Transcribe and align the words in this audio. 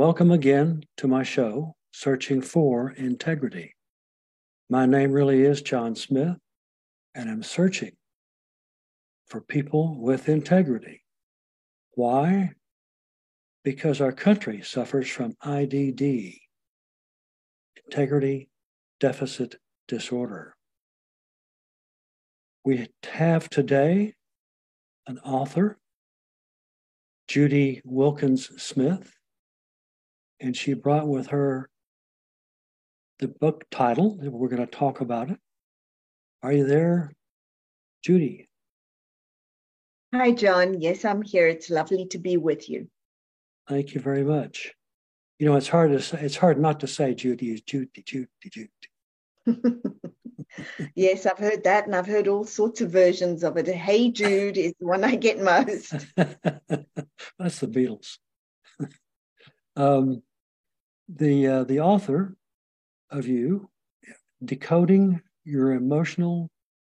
welcome 0.00 0.30
again 0.30 0.82
to 0.96 1.06
my 1.06 1.22
show, 1.22 1.76
Searching 1.92 2.40
for 2.40 2.92
Integrity. 2.92 3.74
My 4.70 4.86
name 4.86 5.12
really 5.12 5.42
is 5.42 5.60
John 5.60 5.94
Smith, 5.94 6.38
and 7.14 7.28
I'm 7.28 7.42
searching 7.42 7.92
for 9.26 9.42
people 9.42 10.00
with 10.00 10.30
integrity. 10.30 11.02
Why? 11.96 12.52
Because 13.62 14.00
our 14.00 14.10
country 14.10 14.62
suffers 14.62 15.06
from 15.06 15.34
IDD, 15.44 16.38
integrity 17.84 18.48
deficit 19.00 19.56
disorder. 19.86 20.56
We 22.64 22.88
have 23.04 23.50
today 23.50 24.14
an 25.06 25.18
author, 25.18 25.76
Judy 27.28 27.82
Wilkins 27.84 28.62
Smith, 28.62 29.14
and 30.40 30.56
she 30.56 30.74
brought 30.74 31.06
with 31.06 31.28
her 31.28 31.68
the 33.18 33.28
book 33.28 33.64
title. 33.70 34.18
We're 34.20 34.48
going 34.48 34.66
to 34.66 34.66
talk 34.66 35.00
about 35.00 35.30
it. 35.30 35.38
Are 36.42 36.52
you 36.52 36.66
there, 36.66 37.12
Judy? 38.02 38.48
Hi, 40.14 40.32
John. 40.32 40.80
Yes, 40.80 41.04
I'm 41.04 41.22
here. 41.22 41.46
It's 41.46 41.70
lovely 41.70 42.06
to 42.06 42.18
be 42.18 42.36
with 42.36 42.68
you. 42.68 42.88
Thank 43.68 43.94
you 43.94 44.00
very 44.00 44.24
much. 44.24 44.72
You 45.38 45.46
know, 45.46 45.56
it's 45.56 45.68
hard 45.68 45.92
to 45.92 46.00
say, 46.00 46.18
it's 46.20 46.36
hard 46.36 46.58
not 46.60 46.80
to 46.80 46.86
say 46.86 47.14
Judy 47.14 47.52
is 47.52 47.60
Judy, 47.62 48.02
Judy, 48.04 48.28
Judy. 48.50 48.70
yes, 50.94 51.26
I've 51.26 51.38
heard 51.38 51.64
that, 51.64 51.86
and 51.86 51.94
I've 51.94 52.06
heard 52.06 52.28
all 52.28 52.44
sorts 52.44 52.80
of 52.80 52.90
versions 52.90 53.44
of 53.44 53.56
it. 53.56 53.66
Hey 53.68 54.10
Jude 54.10 54.58
is 54.58 54.74
the 54.80 54.86
one 54.86 55.04
I 55.04 55.16
get 55.16 55.40
most. 55.40 55.94
That's 56.16 57.60
the 57.60 57.68
Beatles. 57.68 58.18
um, 59.76 60.22
the 61.16 61.46
uh, 61.46 61.64
the 61.64 61.80
author 61.80 62.36
of 63.10 63.26
you 63.26 63.68
decoding 64.44 65.20
your 65.44 65.72
emotional 65.72 66.48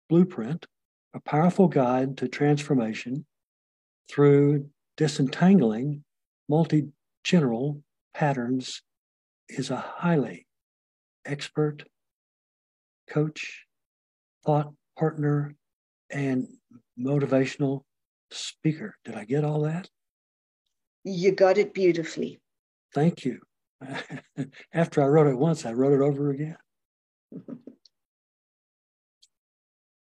blueprint, 0.10 0.66
a 1.14 1.20
powerful 1.22 1.68
guide 1.68 2.18
to 2.18 2.28
transformation 2.28 3.26
through 4.10 4.70
disentangling 4.98 6.04
multi-general 6.50 7.82
patterns, 8.14 8.82
is 9.48 9.70
a 9.70 9.78
highly 9.78 10.46
expert 11.26 11.84
coach, 13.10 13.66
thought 14.46 14.74
partner, 14.98 15.56
and 16.10 16.48
motivational 17.00 17.84
speaker. 18.32 18.96
Did 19.06 19.16
I 19.16 19.24
get 19.24 19.44
all 19.44 19.62
that? 19.62 19.90
You 21.04 21.32
got 21.32 21.58
it 21.58 21.74
beautifully. 21.74 22.42
Thank 22.94 23.26
you. 23.26 23.40
After 24.74 25.02
I 25.02 25.08
wrote 25.08 25.28
it 25.28 25.38
once, 25.38 25.66
I 25.66 25.74
wrote 25.74 25.94
it 25.94 26.02
over 26.02 26.32
again. 26.32 26.58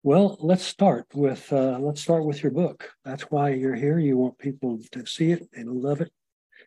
well, 0.03 0.37
let's 0.41 0.65
start 0.65 1.07
with 1.15 1.53
uh, 1.53 1.79
let's 1.79 2.01
start 2.01 2.25
with 2.25 2.43
your 2.43 2.53
book. 2.53 2.91
That's 3.05 3.25
why 3.25 3.51
you're 3.51 3.75
here. 3.75 3.99
You 3.99 4.17
want 4.17 4.39
people 4.39 4.81
to 4.93 5.07
see 5.07 5.33
it 5.33 5.49
and 5.55 5.71
love 5.71 6.01
it 6.01 6.13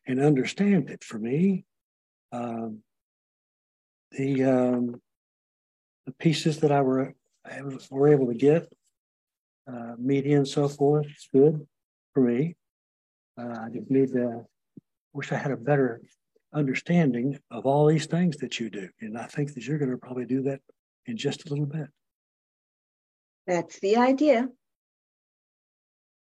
and 0.07 0.19
understand 0.19 0.89
it. 0.89 1.03
For 1.03 1.19
me, 1.19 1.65
um, 2.31 2.79
the 4.11 4.43
um, 4.43 5.01
the 6.05 6.13
pieces 6.13 6.59
that 6.61 6.71
I 6.71 6.81
were 6.81 7.13
I 7.45 7.61
were 7.89 8.07
able 8.07 8.27
to 8.27 8.35
get, 8.35 8.71
uh, 9.67 9.95
media 9.97 10.37
and 10.37 10.47
so 10.47 10.67
forth, 10.67 11.07
it's 11.09 11.29
good 11.33 11.65
for 12.13 12.21
me. 12.21 12.55
Uh, 13.37 13.65
I 13.65 13.69
just 13.73 13.91
need 13.91 14.13
to 14.13 14.45
wish 15.13 15.31
I 15.31 15.35
had 15.35 15.51
a 15.51 15.57
better 15.57 16.01
understanding 16.55 17.37
of 17.51 17.65
all 17.65 17.85
these 17.85 18.07
things 18.07 18.37
that 18.37 18.59
you 18.59 18.69
do, 18.69 18.89
and 19.01 19.17
I 19.17 19.25
think 19.25 19.53
that 19.53 19.67
you're 19.67 19.77
going 19.77 19.91
to 19.91 19.97
probably 19.97 20.25
do 20.25 20.41
that 20.43 20.61
in 21.05 21.17
just 21.17 21.45
a 21.45 21.49
little 21.49 21.65
bit. 21.65 21.87
That's 23.45 23.79
the 23.79 23.97
idea. 23.97 24.49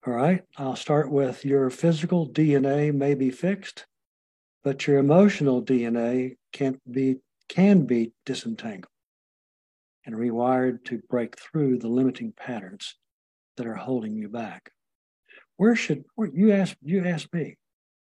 All 0.06 0.14
right, 0.14 0.44
I'll 0.58 0.76
start 0.76 1.12
with 1.12 1.44
your 1.44 1.70
physical 1.70 2.30
DNA 2.30 2.94
may 2.94 3.16
be 3.16 3.32
fixed, 3.32 3.86
but 4.64 4.86
your 4.88 5.00
emotional 5.00 5.64
DNA 5.64 6.38
can't 6.54 6.80
be 6.92 7.18
can 7.48 7.86
be 7.86 8.14
disentangled 8.26 8.92
and 10.06 10.16
rewired 10.16 10.86
to 10.86 11.02
break 11.10 11.36
through 11.40 11.80
the 11.80 11.88
limiting 11.88 12.32
patterns 12.32 12.96
that 13.58 13.66
are 13.66 13.76
holding 13.76 14.16
you 14.16 14.30
back. 14.30 14.72
Where 15.58 15.76
should 15.76 16.06
where, 16.16 16.30
you 16.34 16.52
ask 16.54 16.78
you 16.82 17.06
ask 17.06 17.28
me? 17.34 17.58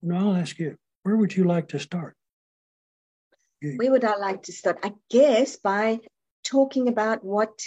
No, 0.02 0.16
I'll 0.16 0.36
ask 0.38 0.58
you. 0.60 0.78
Where 1.04 1.16
would 1.18 1.36
you 1.36 1.44
like 1.46 1.70
to 1.70 1.80
start? 1.80 2.16
Where 3.62 3.92
would 3.92 4.04
I 4.04 4.16
like 4.18 4.44
to 4.44 4.52
start? 4.52 4.80
I 4.84 4.94
guess 5.10 5.56
by 5.56 6.00
talking 6.44 6.88
about 6.88 7.24
what 7.24 7.62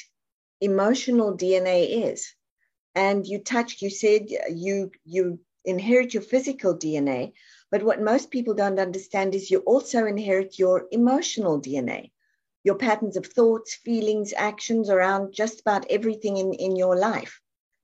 emotional 0.61 1.37
DNA 1.37 2.11
is. 2.11 2.35
And 2.95 3.27
you 3.27 3.39
touched, 3.41 3.83
you 3.83 3.91
said 3.91 4.29
uh, 4.33 4.53
you 4.53 4.91
you 5.05 5.41
inherit 5.65 6.15
your 6.15 6.23
physical 6.23 6.77
DNA, 6.77 7.33
but 7.71 7.83
what 7.83 8.03
most 8.03 8.31
people 8.31 8.55
don't 8.55 8.79
understand 8.79 9.35
is 9.35 9.51
you 9.51 9.61
also 9.61 10.07
inherit 10.07 10.59
your 10.59 10.87
emotional 10.93 11.61
DNA 11.61 12.11
your 12.65 12.77
patterns 12.77 13.17
of 13.17 13.27
thoughts, 13.27 13.75
feelings, 13.75 14.33
actions 14.37 14.89
around 14.89 15.35
just 15.35 15.61
about 15.61 15.87
everything 15.91 16.39
in, 16.39 16.55
in 16.55 16.77
your 16.77 16.97
life 16.97 17.41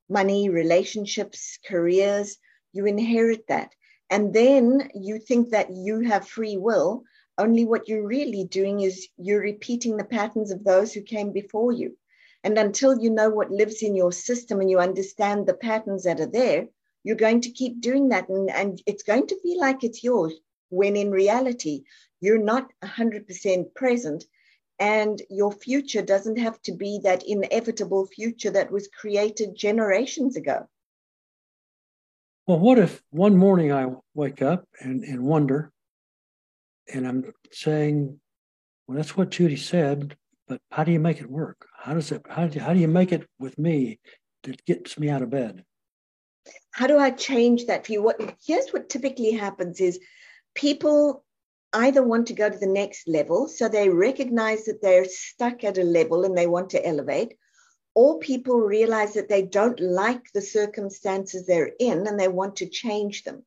money, 0.08 0.48
relationships, 0.48 1.58
careers. 1.64 2.36
You 2.72 2.86
inherit 2.86 3.46
that. 3.46 3.72
And 4.10 4.34
then 4.34 4.90
you 4.94 5.18
think 5.18 5.50
that 5.50 5.70
you 5.70 6.00
have 6.00 6.28
free 6.28 6.56
will. 6.56 7.04
Only 7.38 7.64
what 7.64 7.88
you're 7.88 8.06
really 8.06 8.44
doing 8.44 8.80
is 8.80 9.08
you're 9.16 9.40
repeating 9.40 9.96
the 9.96 10.04
patterns 10.04 10.50
of 10.50 10.64
those 10.64 10.92
who 10.92 11.00
came 11.02 11.32
before 11.32 11.72
you. 11.72 11.96
And 12.42 12.58
until 12.58 12.98
you 12.98 13.10
know 13.10 13.30
what 13.30 13.50
lives 13.50 13.82
in 13.82 13.94
your 13.94 14.12
system 14.12 14.60
and 14.60 14.68
you 14.68 14.80
understand 14.80 15.46
the 15.46 15.54
patterns 15.54 16.04
that 16.04 16.20
are 16.20 16.26
there, 16.26 16.66
you're 17.04 17.16
going 17.16 17.40
to 17.42 17.50
keep 17.50 17.80
doing 17.80 18.08
that. 18.08 18.28
And, 18.28 18.50
and 18.50 18.82
it's 18.86 19.04
going 19.04 19.28
to 19.28 19.40
feel 19.40 19.60
like 19.60 19.84
it's 19.84 20.02
yours 20.02 20.34
when 20.70 20.96
in 20.96 21.10
reality, 21.10 21.84
you're 22.20 22.42
not 22.42 22.70
100% 22.82 23.74
present 23.74 24.24
and 24.78 25.20
your 25.28 25.52
future 25.52 26.02
doesn't 26.02 26.38
have 26.38 26.60
to 26.62 26.72
be 26.72 27.00
that 27.02 27.22
inevitable 27.26 28.06
future 28.06 28.50
that 28.50 28.72
was 28.72 28.88
created 28.88 29.54
generations 29.54 30.36
ago. 30.36 30.66
Well, 32.50 32.58
what 32.58 32.80
if 32.80 33.00
one 33.10 33.36
morning 33.36 33.72
I 33.72 33.86
wake 34.12 34.42
up 34.42 34.66
and, 34.80 35.04
and 35.04 35.22
wonder, 35.22 35.70
and 36.92 37.06
I'm 37.06 37.32
saying, 37.52 38.18
well, 38.88 38.96
that's 38.96 39.16
what 39.16 39.30
Judy 39.30 39.54
said, 39.54 40.16
but 40.48 40.60
how 40.72 40.82
do 40.82 40.90
you 40.90 40.98
make 40.98 41.20
it 41.20 41.30
work? 41.30 41.68
How 41.78 41.94
does 41.94 42.10
it, 42.10 42.26
how 42.28 42.48
do 42.48 42.58
you, 42.58 42.60
how 42.60 42.72
do 42.72 42.80
you 42.80 42.88
make 42.88 43.12
it 43.12 43.24
with 43.38 43.56
me 43.56 44.00
that 44.42 44.64
gets 44.64 44.98
me 44.98 45.08
out 45.08 45.22
of 45.22 45.30
bed? 45.30 45.64
How 46.72 46.88
do 46.88 46.98
I 46.98 47.12
change 47.12 47.66
that 47.66 47.86
for 47.86 47.92
you? 47.92 48.02
What, 48.02 48.20
here's 48.44 48.70
what 48.70 48.88
typically 48.88 49.30
happens 49.30 49.80
is 49.80 50.00
people 50.56 51.24
either 51.72 52.02
want 52.02 52.26
to 52.26 52.34
go 52.34 52.50
to 52.50 52.58
the 52.58 52.66
next 52.66 53.06
level, 53.06 53.46
so 53.46 53.68
they 53.68 53.90
recognize 53.90 54.64
that 54.64 54.82
they're 54.82 55.04
stuck 55.04 55.62
at 55.62 55.78
a 55.78 55.84
level 55.84 56.24
and 56.24 56.36
they 56.36 56.48
want 56.48 56.70
to 56.70 56.84
elevate, 56.84 57.36
or 57.94 58.18
people 58.18 58.60
realize 58.60 59.14
that 59.14 59.28
they 59.28 59.42
don't 59.42 59.80
like 59.80 60.32
the 60.32 60.42
circumstances 60.42 61.46
they're 61.46 61.72
in 61.78 62.06
and 62.06 62.18
they 62.18 62.28
want 62.28 62.56
to 62.56 62.68
change 62.68 63.24
them. 63.24 63.44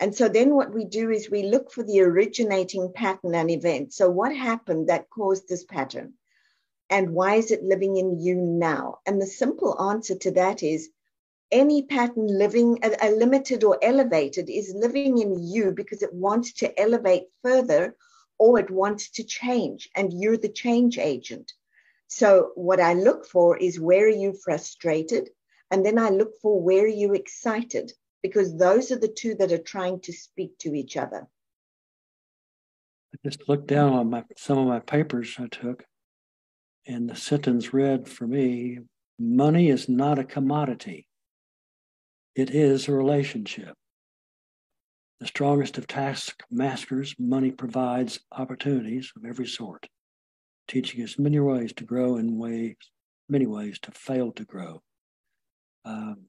And 0.00 0.14
so 0.14 0.28
then 0.28 0.54
what 0.54 0.74
we 0.74 0.84
do 0.84 1.10
is 1.10 1.30
we 1.30 1.44
look 1.44 1.70
for 1.70 1.82
the 1.82 2.00
originating 2.00 2.92
pattern 2.92 3.34
and 3.34 3.50
event. 3.50 3.92
So 3.92 4.10
what 4.10 4.34
happened 4.34 4.88
that 4.88 5.10
caused 5.10 5.48
this 5.48 5.64
pattern? 5.64 6.14
And 6.90 7.14
why 7.14 7.36
is 7.36 7.50
it 7.50 7.62
living 7.62 7.96
in 7.96 8.20
you 8.20 8.34
now? 8.34 8.98
And 9.06 9.20
the 9.20 9.26
simple 9.26 9.80
answer 9.80 10.16
to 10.16 10.30
that 10.32 10.62
is 10.62 10.90
any 11.50 11.82
pattern 11.82 12.26
living 12.26 12.78
a, 12.82 13.10
limited 13.10 13.62
or 13.64 13.78
elevated 13.82 14.50
is 14.50 14.74
living 14.74 15.18
in 15.18 15.42
you 15.42 15.70
because 15.70 16.02
it 16.02 16.12
wants 16.12 16.52
to 16.54 16.80
elevate 16.80 17.24
further 17.42 17.96
or 18.38 18.58
it 18.58 18.70
wants 18.70 19.10
to 19.10 19.24
change 19.24 19.88
and 19.94 20.12
you're 20.12 20.36
the 20.36 20.48
change 20.48 20.98
agent 20.98 21.52
so 22.14 22.52
what 22.54 22.78
i 22.78 22.92
look 22.94 23.26
for 23.26 23.56
is 23.56 23.80
where 23.80 24.06
are 24.06 24.20
you 24.24 24.32
frustrated? 24.44 25.30
And 25.72 25.84
then 25.84 25.98
i 25.98 26.10
look 26.10 26.34
for 26.40 26.62
where 26.62 26.84
are 26.84 26.98
you 27.02 27.12
excited? 27.12 27.92
Because 28.22 28.56
those 28.56 28.92
are 28.92 28.98
the 28.98 29.08
two 29.08 29.34
that 29.40 29.50
are 29.50 29.58
trying 29.58 29.98
to 30.02 30.12
speak 30.12 30.56
to 30.58 30.74
each 30.74 30.96
other. 30.96 31.26
I 33.12 33.28
just 33.28 33.48
looked 33.48 33.66
down 33.66 33.94
on 33.94 34.10
my 34.10 34.22
some 34.36 34.58
of 34.58 34.68
my 34.68 34.78
papers 34.78 35.34
i 35.40 35.48
took 35.48 35.84
and 36.86 37.10
the 37.10 37.16
sentence 37.16 37.74
read 37.74 38.08
for 38.08 38.28
me 38.28 38.78
money 39.18 39.68
is 39.68 39.88
not 39.88 40.20
a 40.20 40.24
commodity. 40.24 41.08
It 42.36 42.50
is 42.50 42.86
a 42.86 42.92
relationship. 42.92 43.74
The 45.18 45.26
strongest 45.26 45.78
of 45.78 45.88
taskmasters, 45.88 47.14
money 47.18 47.50
provides 47.50 48.20
opportunities 48.30 49.12
of 49.16 49.24
every 49.24 49.46
sort, 49.46 49.88
teaching 50.68 51.02
us 51.02 51.18
many 51.18 51.38
ways 51.40 51.72
to 51.74 51.84
grow 51.84 52.16
and 52.16 52.38
ways, 52.38 52.76
many 53.28 53.46
ways 53.46 53.78
to 53.80 53.90
fail 53.92 54.32
to 54.32 54.44
grow. 54.44 54.82
Um, 55.84 56.26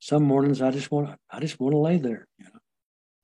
some 0.00 0.24
mornings 0.24 0.60
I 0.60 0.70
just 0.70 0.90
want 0.90 1.08
to, 1.08 1.18
I 1.30 1.40
just 1.40 1.60
want 1.60 1.74
to 1.74 1.78
lay 1.78 1.98
there. 1.98 2.26
You 2.38 2.46
know, 2.46 2.60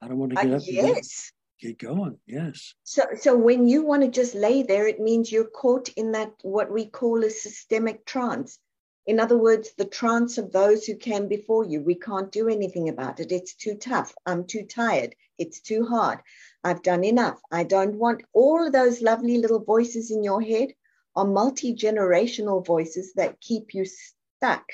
I 0.00 0.08
don't 0.08 0.18
want 0.18 0.30
to 0.30 0.36
get 0.36 0.52
uh, 0.52 0.56
up. 0.56 0.62
Yes, 0.64 1.32
get 1.60 1.78
going. 1.78 2.18
Yes. 2.26 2.74
So, 2.84 3.02
so 3.18 3.36
when 3.36 3.66
you 3.66 3.84
want 3.84 4.02
to 4.02 4.08
just 4.08 4.34
lay 4.34 4.62
there, 4.62 4.86
it 4.86 5.00
means 5.00 5.32
you're 5.32 5.50
caught 5.50 5.88
in 5.90 6.12
that 6.12 6.32
what 6.42 6.70
we 6.70 6.86
call 6.86 7.24
a 7.24 7.30
systemic 7.30 8.06
trance. 8.06 8.58
In 9.06 9.18
other 9.18 9.38
words, 9.38 9.70
the 9.76 9.86
trance 9.86 10.36
of 10.36 10.52
those 10.52 10.84
who 10.84 10.94
came 10.94 11.28
before 11.28 11.64
you. 11.64 11.80
We 11.80 11.94
can't 11.94 12.30
do 12.30 12.48
anything 12.48 12.90
about 12.90 13.20
it. 13.20 13.32
It's 13.32 13.54
too 13.54 13.74
tough. 13.74 14.14
I'm 14.26 14.44
too 14.44 14.64
tired. 14.64 15.14
It's 15.38 15.60
too 15.60 15.86
hard. 15.86 16.20
I've 16.64 16.82
done 16.82 17.04
enough. 17.04 17.40
I 17.50 17.64
don't 17.64 17.96
want 17.96 18.24
all 18.32 18.66
of 18.66 18.72
those 18.72 19.00
lovely 19.00 19.38
little 19.38 19.62
voices 19.64 20.10
in 20.10 20.22
your 20.22 20.42
head 20.42 20.70
are 21.14 21.24
multi 21.24 21.74
generational 21.74 22.64
voices 22.64 23.12
that 23.14 23.40
keep 23.40 23.74
you 23.74 23.84
stuck. 23.84 24.64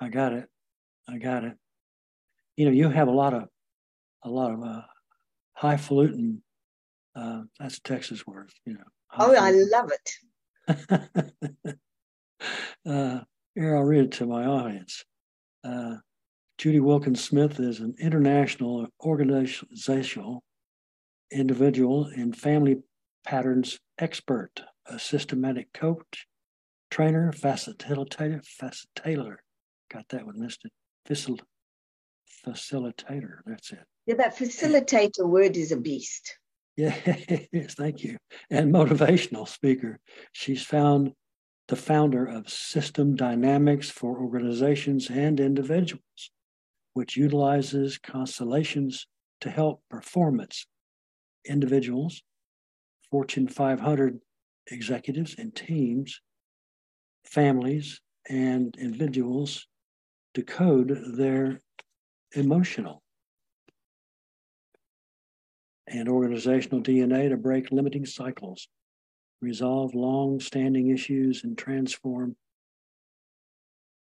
I 0.00 0.08
got 0.08 0.32
it. 0.32 0.48
I 1.08 1.18
got 1.18 1.44
it. 1.44 1.54
You 2.56 2.66
know, 2.66 2.72
you 2.72 2.88
have 2.88 3.08
a 3.08 3.12
lot 3.12 3.34
of 3.34 3.48
a 4.24 4.30
lot 4.30 4.52
of 4.52 4.62
uh, 4.62 4.82
highfalutin. 5.54 6.42
Uh, 7.14 7.42
that's 7.58 7.78
a 7.78 7.82
Texas 7.82 8.26
word, 8.26 8.50
you 8.64 8.74
know. 8.74 8.84
Oh, 9.18 9.34
I 9.34 9.50
love 9.50 9.90
it. 9.90 11.34
uh, 12.86 13.20
here, 13.54 13.76
I'll 13.76 13.82
read 13.82 14.04
it 14.04 14.12
to 14.12 14.26
my 14.26 14.46
audience. 14.46 15.04
Uh, 15.64 15.96
Judy 16.60 16.80
Wilkins 16.80 17.24
Smith 17.24 17.58
is 17.58 17.80
an 17.80 17.94
international 17.98 18.86
organizational, 19.02 20.44
individual, 21.32 22.10
and 22.14 22.36
family 22.36 22.82
patterns 23.24 23.78
expert, 23.98 24.60
a 24.84 24.98
systematic 24.98 25.72
coach, 25.72 26.26
trainer, 26.90 27.32
facilitator, 27.32 28.44
facilitator. 28.60 29.36
Got 29.90 30.06
that 30.10 30.26
one 30.26 30.38
listed. 30.38 30.70
Facil- 31.08 31.40
facilitator. 32.46 33.38
That's 33.46 33.72
it. 33.72 33.86
Yeah, 34.04 34.16
that 34.16 34.36
facilitator 34.36 35.26
word 35.26 35.56
is 35.56 35.72
a 35.72 35.78
beast. 35.78 36.36
Yeah, 36.76 36.94
yes, 37.52 37.72
thank 37.72 38.04
you. 38.04 38.18
And 38.50 38.70
motivational 38.70 39.48
speaker. 39.48 39.98
She's 40.32 40.62
found 40.62 41.12
the 41.68 41.76
founder 41.76 42.26
of 42.26 42.50
System 42.50 43.16
Dynamics 43.16 43.88
for 43.88 44.18
organizations 44.18 45.08
and 45.08 45.40
individuals, 45.40 46.30
which 46.94 47.16
utilizes 47.16 47.98
constellations 47.98 49.06
to 49.40 49.50
help 49.50 49.82
performance. 49.90 50.66
Individuals, 51.46 52.22
Fortune 53.10 53.48
500 53.48 54.20
executives 54.70 55.34
and 55.38 55.54
teams, 55.54 56.20
families, 57.24 58.00
and 58.28 58.76
individuals 58.78 59.66
decode 60.34 60.96
their 61.16 61.60
emotional 62.34 63.02
and 65.88 66.08
organizational 66.08 66.82
DNA 66.82 67.28
to 67.30 67.36
break 67.36 67.72
limiting 67.72 68.06
cycles, 68.06 68.68
resolve 69.40 69.94
long 69.94 70.38
standing 70.38 70.90
issues, 70.90 71.42
and 71.42 71.58
transform 71.58 72.36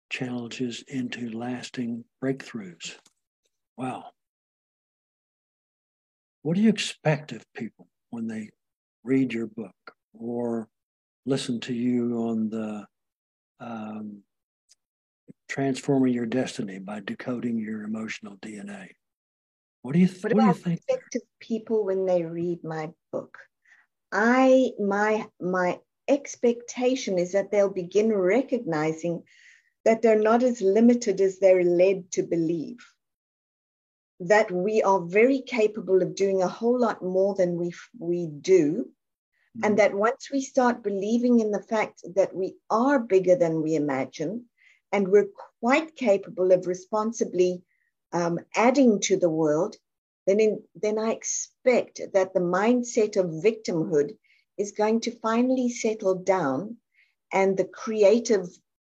challenges 0.09 0.83
into 0.87 1.29
lasting 1.31 2.03
breakthroughs. 2.23 2.95
Wow. 3.77 4.05
What 6.43 6.55
do 6.55 6.61
you 6.61 6.69
expect 6.69 7.31
of 7.31 7.43
people 7.53 7.87
when 8.11 8.27
they 8.27 8.49
read 9.03 9.33
your 9.33 9.47
book 9.47 9.75
or 10.13 10.69
listen 11.25 11.59
to 11.61 11.73
you 11.73 12.17
on 12.29 12.49
the 12.49 12.85
um, 13.59 14.21
transforming 15.49 16.13
your 16.13 16.25
destiny 16.25 16.79
by 16.79 16.99
decoding 16.99 17.57
your 17.57 17.83
emotional 17.83 18.37
DNA? 18.37 18.89
What 19.81 19.93
do 19.93 19.99
you, 19.99 20.07
th- 20.07 20.23
what, 20.23 20.33
what 20.33 20.41
do 20.41 20.47
you 20.47 20.53
think? 20.53 20.81
Effective 20.87 21.21
people 21.39 21.85
when 21.85 22.05
they 22.05 22.23
read 22.23 22.63
my 22.63 22.91
book. 23.11 23.37
I 24.11 24.71
my 24.79 25.27
my 25.41 25.79
expectation 26.07 27.17
is 27.17 27.31
that 27.33 27.51
they'll 27.51 27.69
begin 27.69 28.13
recognizing 28.13 29.23
that 29.85 30.01
they're 30.01 30.21
not 30.21 30.43
as 30.43 30.61
limited 30.61 31.21
as 31.21 31.39
they're 31.39 31.63
led 31.63 32.11
to 32.11 32.23
believe. 32.23 32.85
That 34.19 34.51
we 34.51 34.81
are 34.81 34.99
very 34.99 35.41
capable 35.41 36.01
of 36.01 36.15
doing 36.15 36.41
a 36.41 36.47
whole 36.47 36.79
lot 36.79 37.03
more 37.03 37.35
than 37.35 37.55
we 37.55 37.73
we 37.99 38.27
do, 38.27 38.89
mm-hmm. 39.57 39.63
and 39.63 39.79
that 39.79 39.93
once 39.93 40.29
we 40.31 40.41
start 40.41 40.83
believing 40.83 41.39
in 41.39 41.51
the 41.51 41.61
fact 41.61 42.01
that 42.15 42.35
we 42.35 42.55
are 42.69 42.99
bigger 42.99 43.35
than 43.35 43.61
we 43.61 43.75
imagine, 43.75 44.45
and 44.91 45.07
we're 45.07 45.29
quite 45.59 45.95
capable 45.95 46.51
of 46.51 46.67
responsibly 46.67 47.61
um, 48.13 48.39
adding 48.55 48.99
to 49.01 49.17
the 49.17 49.29
world, 49.29 49.75
then, 50.25 50.39
in, 50.39 50.63
then 50.73 50.97
I 50.97 51.11
expect 51.11 52.01
that 52.13 52.33
the 52.33 52.39
mindset 52.39 53.17
of 53.17 53.43
victimhood 53.43 54.17
is 54.57 54.71
going 54.71 55.01
to 55.01 55.19
finally 55.19 55.69
settle 55.69 56.15
down 56.15 56.77
and 57.33 57.57
the 57.57 57.65
creative 57.65 58.47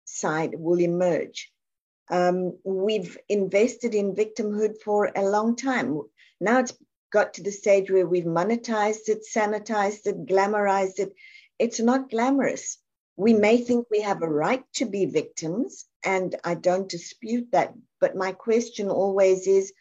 side 0.05 0.55
will 0.57 0.79
emerge. 0.79 1.51
Um, 2.09 2.57
we've 2.63 3.17
invested 3.29 3.95
in 3.95 4.15
victimhood 4.15 4.81
for 4.83 5.11
a 5.15 5.23
long 5.23 5.55
time. 5.55 6.01
Now 6.39 6.59
it's 6.59 6.73
got 7.11 7.35
to 7.35 7.43
the 7.43 7.51
stage 7.51 7.89
where 7.89 8.07
we've 8.07 8.25
monetized 8.25 9.07
it, 9.07 9.23
sanitized 9.23 10.05
it, 10.07 10.25
glamorized 10.25 10.99
it. 10.99 11.13
It's 11.59 11.79
not 11.79 12.09
glamorous. 12.09 12.77
We 13.15 13.33
may 13.33 13.57
think 13.57 13.87
we 13.89 14.01
have 14.01 14.21
a 14.21 14.29
right 14.29 14.63
to 14.75 14.85
be 14.85 15.05
victims, 15.05 15.85
and 16.03 16.35
I 16.43 16.55
don't 16.55 16.89
dispute 16.89 17.49
that. 17.51 17.73
But 18.01 18.15
my 18.15 18.31
question 18.31 18.89
always 18.89 19.47
is 19.47 19.71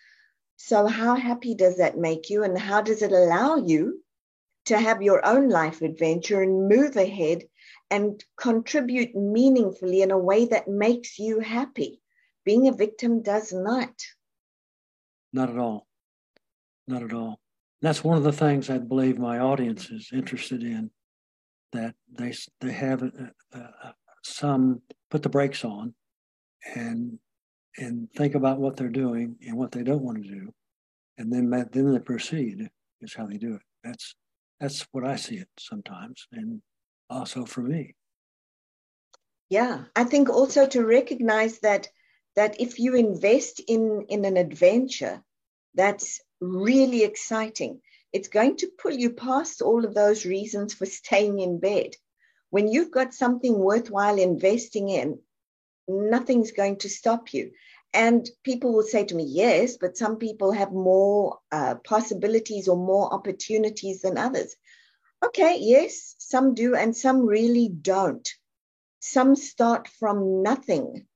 so, 0.57 0.87
how 0.87 1.17
happy 1.17 1.55
does 1.55 1.79
that 1.79 1.99
make 1.99 2.31
you? 2.31 2.45
And 2.45 2.57
how 2.57 2.83
does 2.83 3.03
it 3.03 3.11
allow 3.11 3.57
you 3.57 4.01
to 4.67 4.79
have 4.79 5.03
your 5.03 5.25
own 5.27 5.49
life 5.49 5.83
adventure 5.83 6.41
and 6.41 6.69
move 6.69 6.97
ahead 6.97 7.43
and 7.93 8.25
contribute 8.39 9.15
meaningfully 9.15 10.01
in 10.01 10.11
a 10.11 10.19
way 10.19 10.47
that 10.47 10.67
makes 10.67 11.19
you 11.19 11.41
happy? 11.41 12.01
Being 12.43 12.67
a 12.67 12.73
victim 12.73 13.23
does 13.23 13.53
not. 13.53 13.93
Not 15.33 15.51
at 15.51 15.59
all. 15.59 15.87
Not 16.89 17.03
at 17.03 17.13
all. 17.13 17.39
That's 17.83 18.03
one 18.03 18.17
of 18.17 18.25
the 18.25 18.33
things 18.33 18.71
I 18.71 18.79
believe 18.79 19.19
my 19.19 19.39
audience 19.41 19.91
is 19.91 20.09
interested 20.13 20.63
in 20.63 20.91
that 21.73 21.95
they 22.11 22.33
they 22.61 22.73
have 22.73 23.03
uh, 23.03 23.59
uh, 23.59 23.93
some 24.23 24.81
put 25.11 25.23
the 25.23 25.29
brakes 25.29 25.65
on 25.65 25.95
and 26.75 27.19
and 27.77 28.09
think 28.13 28.35
about 28.35 28.59
what 28.59 28.77
they're 28.77 28.89
doing 28.89 29.37
and 29.47 29.57
what 29.57 29.73
they 29.73 29.83
don't 29.83 30.03
want 30.03 30.23
to 30.23 30.29
do, 30.29 30.53
and 31.19 31.33
then 31.33 31.51
then 31.51 31.93
they 31.93 31.99
proceed 31.99 32.69
is 33.01 33.15
how 33.15 33.27
they 33.27 33.39
do 33.39 33.55
it. 33.55 33.63
That's 33.85 34.15
that's 34.61 34.87
what 34.93 35.05
I 35.05 35.17
see 35.17 35.37
it 35.37 35.49
sometimes, 35.59 36.27
and 36.33 36.63
also 37.13 37.45
for 37.45 37.61
me. 37.61 37.95
Yeah, 39.49 39.85
I 39.95 40.05
think 40.05 40.31
also 40.31 40.67
to 40.67 40.85
recognize 40.85 41.59
that 41.61 41.89
that 42.35 42.61
if 42.61 42.79
you 42.79 42.95
invest 42.95 43.61
in 43.61 44.07
in 44.09 44.25
an 44.25 44.37
adventure 44.37 45.23
that's 45.75 46.21
really 46.41 47.05
exciting 47.05 47.81
it's 48.13 48.29
going 48.29 48.57
to 48.57 48.71
pull 48.79 48.93
you 48.93 49.11
past 49.11 49.63
all 49.63 49.85
of 49.85 49.95
those 49.95 50.27
reasons 50.27 50.75
for 50.75 50.87
staying 51.01 51.41
in 51.41 51.59
bed. 51.59 51.97
When 52.51 52.69
you've 52.69 52.91
got 52.91 53.15
something 53.15 53.59
worthwhile 53.59 54.19
investing 54.19 54.91
in, 54.91 55.19
nothing's 55.89 56.53
going 56.53 56.77
to 56.79 56.89
stop 56.89 57.33
you. 57.33 57.53
And 57.95 58.29
people 58.43 58.73
will 58.73 58.85
say 58.85 59.05
to 59.05 59.15
me, 59.15 59.25
yes, 59.25 59.77
but 59.79 59.97
some 59.97 60.17
people 60.17 60.53
have 60.53 60.73
more 60.73 61.39
uh, 61.51 61.77
possibilities 61.85 62.69
or 62.69 62.77
more 62.77 63.13
opportunities 63.13 64.01
than 64.03 64.17
others. 64.17 64.55
Okay, 65.25 65.59
yes, 65.61 66.17
some 66.19 66.55
do, 66.55 66.75
and 66.75 66.97
some 66.97 67.25
really 67.25 67.69
don't. 67.69 68.29
Some 68.99 69.37
start 69.37 69.87
from 69.87 70.43
nothing 70.43 71.07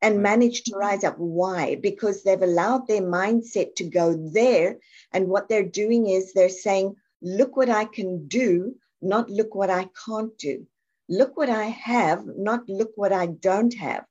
and 0.00 0.22
manage 0.22 0.62
to 0.64 0.76
rise 0.76 1.02
up. 1.02 1.18
Why? 1.18 1.74
Because 1.74 2.22
they've 2.22 2.40
allowed 2.40 2.86
their 2.86 3.02
mindset 3.02 3.74
to 3.76 3.84
go 3.84 4.14
there. 4.32 4.78
And 5.12 5.28
what 5.28 5.48
they're 5.48 5.68
doing 5.68 6.08
is 6.08 6.32
they're 6.32 6.48
saying, 6.48 6.96
look 7.20 7.56
what 7.56 7.68
I 7.68 7.84
can 7.84 8.28
do, 8.28 8.76
not 9.00 9.28
look 9.28 9.54
what 9.54 9.70
I 9.70 9.88
can't 10.06 10.36
do. 10.38 10.66
Look 11.08 11.36
what 11.36 11.50
I 11.50 11.64
have, 11.64 12.24
not 12.26 12.68
look 12.68 12.92
what 12.94 13.12
I 13.12 13.26
don't 13.26 13.74
have. 13.74 14.04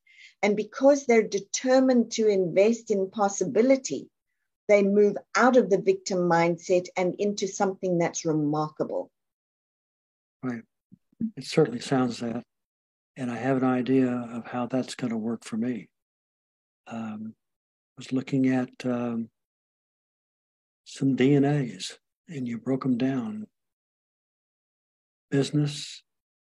And 0.43 0.57
because 0.57 1.05
they're 1.05 1.27
determined 1.27 2.11
to 2.13 2.27
invest 2.27 2.91
in 2.91 3.09
possibility, 3.09 4.09
they 4.67 4.83
move 4.83 5.17
out 5.35 5.57
of 5.57 5.69
the 5.69 5.81
victim 5.81 6.19
mindset 6.19 6.87
and 6.97 7.15
into 7.17 7.47
something 7.47 7.97
that's 7.97 8.25
remarkable. 8.25 9.09
Right. 10.43 10.63
It 11.37 11.45
certainly 11.45 11.79
sounds 11.79 12.19
that 12.19 12.43
and 13.17 13.29
I 13.29 13.37
have 13.37 13.57
an 13.57 13.63
idea 13.63 14.09
of 14.09 14.47
how 14.47 14.67
that's 14.67 14.95
going 14.95 15.11
to 15.11 15.17
work 15.17 15.43
for 15.43 15.57
me. 15.57 15.89
Um, 16.87 17.35
I 17.35 17.97
was 17.97 18.13
looking 18.13 18.47
at 18.47 18.69
um, 18.85 19.29
some 20.85 21.15
DNAs, 21.15 21.97
and 22.27 22.47
you 22.47 22.57
broke 22.57 22.83
them 22.83 22.97
down 22.97 23.47
business, 25.29 26.03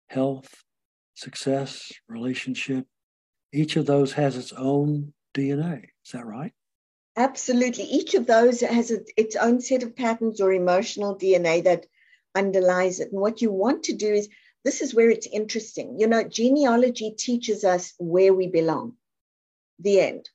health, 0.08 0.48
success, 1.14 1.92
relationship. 2.08 2.86
Each 3.52 3.76
of 3.76 3.86
those 3.86 4.12
has 4.12 4.36
its 4.36 4.52
own 4.52 5.12
DNA. 5.34 5.84
Is 6.04 6.12
that 6.12 6.26
right? 6.26 6.52
Absolutely. 7.16 7.84
Each 7.84 8.14
of 8.14 8.26
those 8.26 8.60
has 8.60 8.90
a, 8.90 8.98
its 9.16 9.34
own 9.34 9.60
set 9.60 9.82
of 9.82 9.96
patterns 9.96 10.40
or 10.40 10.52
emotional 10.52 11.16
DNA 11.16 11.64
that 11.64 11.86
underlies 12.36 13.00
it. 13.00 13.10
And 13.10 13.20
what 13.20 13.42
you 13.42 13.50
want 13.50 13.84
to 13.84 13.94
do 13.94 14.12
is 14.12 14.28
this 14.64 14.82
is 14.82 14.94
where 14.94 15.10
it's 15.10 15.26
interesting. 15.26 15.98
You 15.98 16.06
know, 16.06 16.22
genealogy 16.22 17.12
teaches 17.16 17.64
us 17.64 17.94
where 17.98 18.34
we 18.34 18.48
belong, 18.48 18.94
the 19.78 20.00
end. 20.00 20.28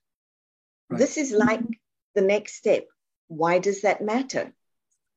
Right. 0.89 0.99
This 0.99 1.17
is 1.17 1.31
like 1.31 1.61
the 2.15 2.21
next 2.21 2.55
step. 2.55 2.87
Why 3.27 3.59
does 3.59 3.81
that 3.81 4.01
matter? 4.01 4.53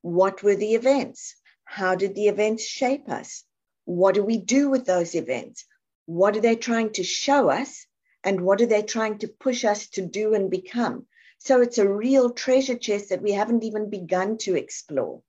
What 0.03 0.43
were 0.43 0.57
the 0.57 0.75
events? 0.75 1.35
How 1.65 1.95
did 1.95 2.15
the 2.15 2.29
events 2.29 2.65
shape 2.65 3.09
us? 3.09 3.45
What 3.85 4.15
do 4.15 4.23
we 4.23 4.39
do 4.39 4.71
with 4.71 4.85
those 4.85 5.15
events? 5.15 5.65
What 6.07 6.37
are 6.37 6.41
they 6.41 6.57
trying 6.57 6.91
to 6.93 7.03
show 7.03 7.51
us? 7.51 7.87
And 8.23 8.41
what 8.41 8.61
are 8.61 8.67
they 8.67 8.83
trying 8.83 9.19
to 9.19 9.29
push 9.29 9.65
us 9.65 9.89
to 9.91 10.03
do 10.03 10.35
and 10.35 10.51
become? 10.51 11.07
So 11.39 11.61
it's 11.61 11.79
a 11.79 11.89
real 11.89 12.31
treasure 12.31 12.77
chest 12.77 13.11
that 13.11 13.23
we 13.23 13.33
haven't 13.33 13.65
even 13.65 13.91
begun 13.91 14.39
to 14.39 14.57
explore. 14.57 15.23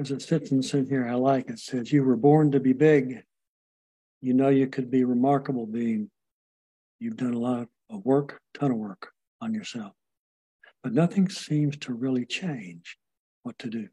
There's 0.00 0.12
a 0.12 0.18
sentence 0.18 0.72
in 0.72 0.88
here 0.88 1.06
I 1.06 1.12
like. 1.12 1.50
It 1.50 1.58
says, 1.58 1.92
You 1.92 2.02
were 2.04 2.16
born 2.16 2.52
to 2.52 2.58
be 2.58 2.72
big. 2.72 3.22
You 4.22 4.32
know 4.32 4.48
you 4.48 4.66
could 4.66 4.90
be 4.90 5.04
remarkable 5.04 5.66
being. 5.66 6.10
You've 7.00 7.18
done 7.18 7.34
a 7.34 7.38
lot 7.38 7.68
of 7.90 8.02
work, 8.06 8.40
ton 8.54 8.70
of 8.70 8.78
work 8.78 9.10
on 9.42 9.52
yourself. 9.52 9.92
But 10.82 10.94
nothing 10.94 11.28
seems 11.28 11.76
to 11.80 11.92
really 11.92 12.24
change 12.24 12.96
what 13.42 13.58
to 13.58 13.68
do. 13.68 13.88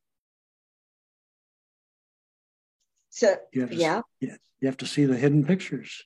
So, 3.10 3.36
you 3.52 3.68
yeah. 3.70 4.00
Yes, 4.22 4.38
you 4.62 4.70
have 4.70 4.78
to 4.78 4.88
see 4.88 5.04
the 5.04 5.18
hidden 5.18 5.44
pictures 5.44 6.06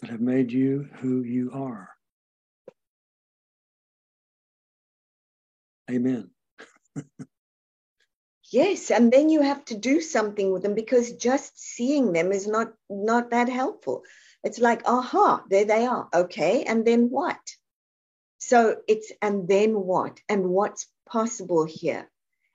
that 0.00 0.10
have 0.10 0.20
made 0.20 0.50
you 0.50 0.88
who 0.94 1.22
you 1.22 1.52
are. 1.54 1.90
Amen. 5.88 6.30
yes, 8.52 8.90
and 8.90 9.12
then 9.12 9.28
you 9.28 9.40
have 9.42 9.64
to 9.66 9.76
do 9.76 10.00
something 10.00 10.52
with 10.52 10.62
them 10.62 10.74
because 10.74 11.12
just 11.12 11.58
seeing 11.58 12.12
them 12.12 12.32
is 12.32 12.46
not 12.46 12.72
not 12.88 13.30
that 13.30 13.48
helpful. 13.48 14.04
It's 14.44 14.58
like, 14.58 14.82
aha, 14.86 15.42
there 15.48 15.64
they 15.64 15.86
are. 15.86 16.08
Okay, 16.14 16.64
and 16.64 16.84
then 16.86 17.10
what? 17.10 17.40
So 18.38 18.76
it's 18.86 19.10
and 19.20 19.48
then 19.48 19.74
what? 19.74 20.20
And 20.28 20.50
what's 20.50 20.86
possible 21.06 21.64
here? 21.64 22.10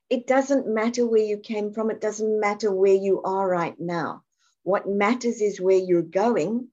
It 0.10 0.28
doesn't 0.28 0.68
matter 0.68 1.06
where 1.06 1.24
you 1.24 1.38
came 1.38 1.74
from, 1.74 1.92
it 1.92 2.02
doesn't 2.02 2.40
matter 2.40 2.72
where 2.72 2.96
you 2.96 3.22
are 3.24 3.48
right 3.48 3.78
now. 3.80 4.24
What 4.64 4.88
matters 4.88 5.42
is 5.42 5.60
where 5.62 5.78
you're 5.78 6.02
going 6.02 6.68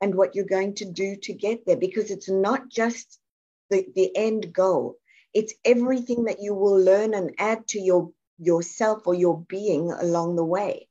and 0.00 0.14
what 0.14 0.34
you're 0.34 0.44
going 0.44 0.74
to 0.76 0.84
do 0.84 1.16
to 1.16 1.32
get 1.32 1.66
there 1.66 1.76
because 1.76 2.10
it's 2.10 2.28
not 2.28 2.68
just 2.68 3.18
the, 3.70 3.86
the 3.94 4.14
end 4.16 4.52
goal 4.52 4.98
it's 5.34 5.54
everything 5.64 6.24
that 6.24 6.40
you 6.40 6.54
will 6.54 6.78
learn 6.78 7.14
and 7.14 7.34
add 7.38 7.66
to 7.68 7.80
your 7.80 8.12
yourself 8.42 9.06
or 9.06 9.14
your 9.14 9.40
being 9.48 9.90
along 9.92 10.36
the 10.36 10.44
way. 10.44 10.88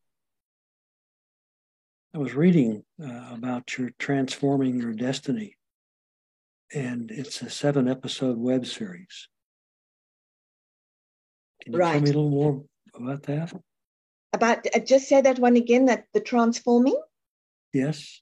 I 2.14 2.18
was 2.18 2.34
reading 2.34 2.84
uh, 3.02 3.30
about 3.32 3.78
your 3.78 3.92
transforming 3.98 4.80
your 4.80 4.94
destiny 4.94 5.56
and 6.74 7.12
it's 7.12 7.42
a 7.42 7.50
seven 7.50 7.88
episode 7.88 8.38
web 8.38 8.66
series. 8.66 9.28
Can 11.64 11.74
you 11.74 11.80
right. 11.80 11.94
tell 11.94 12.02
me 12.02 12.10
a 12.10 12.14
little 12.14 12.30
more 12.30 12.64
about 12.96 13.24
that? 13.24 13.54
About 14.34 14.66
uh, 14.74 14.80
just 14.80 15.08
say 15.08 15.22
that 15.22 15.40
one 15.40 15.58
again 15.58 15.86
that 15.86 16.06
the 16.14 16.22
transforming? 16.22 17.00
Yes. 17.74 18.22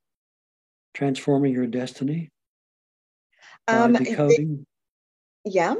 Transforming 0.93 1.53
your 1.53 1.67
destiny. 1.67 2.31
Um, 3.67 3.93
decoding 3.93 4.65
the, 5.45 5.51
yeah. 5.51 5.75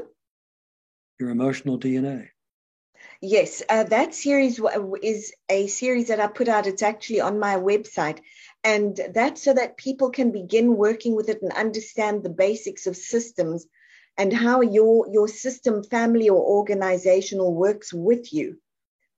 your 1.18 1.30
emotional 1.30 1.78
dna 1.78 2.28
yes 3.20 3.62
uh, 3.68 3.84
that 3.84 4.14
series 4.14 4.60
is 5.02 5.32
a 5.50 5.66
series 5.66 6.08
that 6.08 6.20
i 6.20 6.26
put 6.26 6.48
out. 6.48 6.66
It's 6.66 6.82
actually 6.82 7.20
on 7.20 7.38
my 7.38 7.56
website. 7.56 8.20
And 8.64 8.98
that's 9.14 9.42
so 9.42 9.54
that 9.54 9.76
people 9.76 10.10
can 10.10 10.32
begin 10.32 10.76
working 10.76 11.14
with 11.16 11.28
it 11.28 11.42
and 11.42 11.52
understand 11.52 12.22
the 12.22 12.30
basics 12.30 12.86
of 12.86 12.96
systems 12.96 13.66
and 14.16 14.32
how 14.32 14.60
your 14.60 15.06
your 15.10 15.28
system 15.28 15.82
family 15.82 16.28
or 16.28 16.42
organizational 16.42 17.54
works 17.54 17.92
with 17.92 18.32
you 18.32 18.58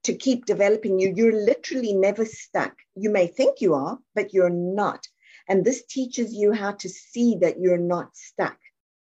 to 0.03 0.13
keep 0.13 0.45
developing 0.45 0.99
you. 0.99 1.13
You're 1.15 1.45
literally 1.45 1.93
never 1.93 2.25
stuck. 2.25 2.73
You 2.95 3.09
may 3.09 3.27
think 3.27 3.61
you 3.61 3.73
are 3.73 3.99
but 4.15 4.33
you're 4.33 4.49
not. 4.49 5.07
And 5.47 5.63
this 5.63 5.85
teaches 5.85 6.33
you 6.33 6.51
how 6.53 6.71
to 6.71 6.89
see 6.89 7.37
that 7.41 7.59
you're 7.59 7.77
not 7.77 8.15
stuck. 8.15 8.57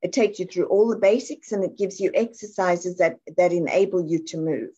It 0.02 0.12
takes 0.12 0.38
you 0.38 0.46
through 0.46 0.66
all 0.66 0.88
the 0.88 0.96
basics 0.98 1.52
and 1.52 1.64
it 1.64 1.78
gives 1.78 1.98
you 1.98 2.10
exercises 2.14 2.98
that, 2.98 3.16
that 3.36 3.52
enable 3.52 4.06
you 4.06 4.22
to 4.24 4.38
move. 4.38 4.70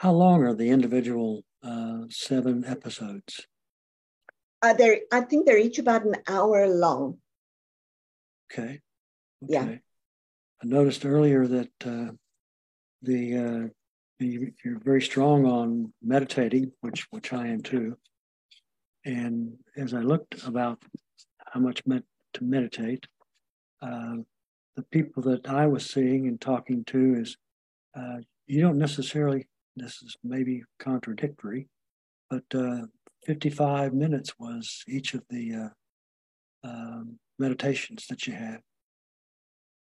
How 0.00 0.12
long 0.12 0.42
are 0.44 0.54
the 0.54 0.70
individual 0.70 1.44
uh, 1.62 2.04
seven 2.08 2.64
episodes? 2.64 3.46
Uh, 4.62 4.72
they're, 4.72 5.00
I 5.12 5.20
think 5.20 5.44
they're 5.44 5.58
each 5.58 5.78
about 5.78 6.06
an 6.06 6.14
hour 6.26 6.66
long. 6.68 7.18
Okay. 8.50 8.80
okay. 9.44 9.46
Yeah. 9.46 9.64
I 10.62 10.64
noticed 10.64 11.04
earlier 11.04 11.46
that 11.46 11.72
uh, 11.84 12.12
the, 13.02 13.36
uh, 13.36 13.68
the 14.18 14.54
you're 14.64 14.78
very 14.78 15.02
strong 15.02 15.44
on 15.44 15.92
meditating, 16.02 16.72
which 16.80 17.06
which 17.10 17.34
I 17.34 17.48
am 17.48 17.60
too. 17.60 17.98
And 19.04 19.58
as 19.76 19.92
I 19.92 20.00
looked 20.00 20.46
about 20.46 20.82
how 21.46 21.60
much 21.60 21.84
meant 21.84 22.06
to 22.34 22.44
meditate, 22.44 23.06
uh, 23.82 24.16
the 24.76 24.82
people 24.90 25.22
that 25.24 25.46
I 25.46 25.66
was 25.66 25.90
seeing 25.90 26.26
and 26.26 26.40
talking 26.40 26.84
to 26.86 27.16
is 27.20 27.36
uh, 27.94 28.20
you 28.46 28.62
don't 28.62 28.78
necessarily, 28.78 29.46
this 29.80 30.02
is 30.02 30.16
maybe 30.22 30.62
contradictory, 30.78 31.68
but 32.28 32.44
uh, 32.54 32.82
55 33.26 33.94
minutes 33.94 34.38
was 34.38 34.84
each 34.86 35.14
of 35.14 35.22
the 35.30 35.54
uh, 35.54 36.68
um, 36.68 37.18
meditations 37.38 38.06
that 38.08 38.26
you 38.26 38.34
had. 38.34 38.60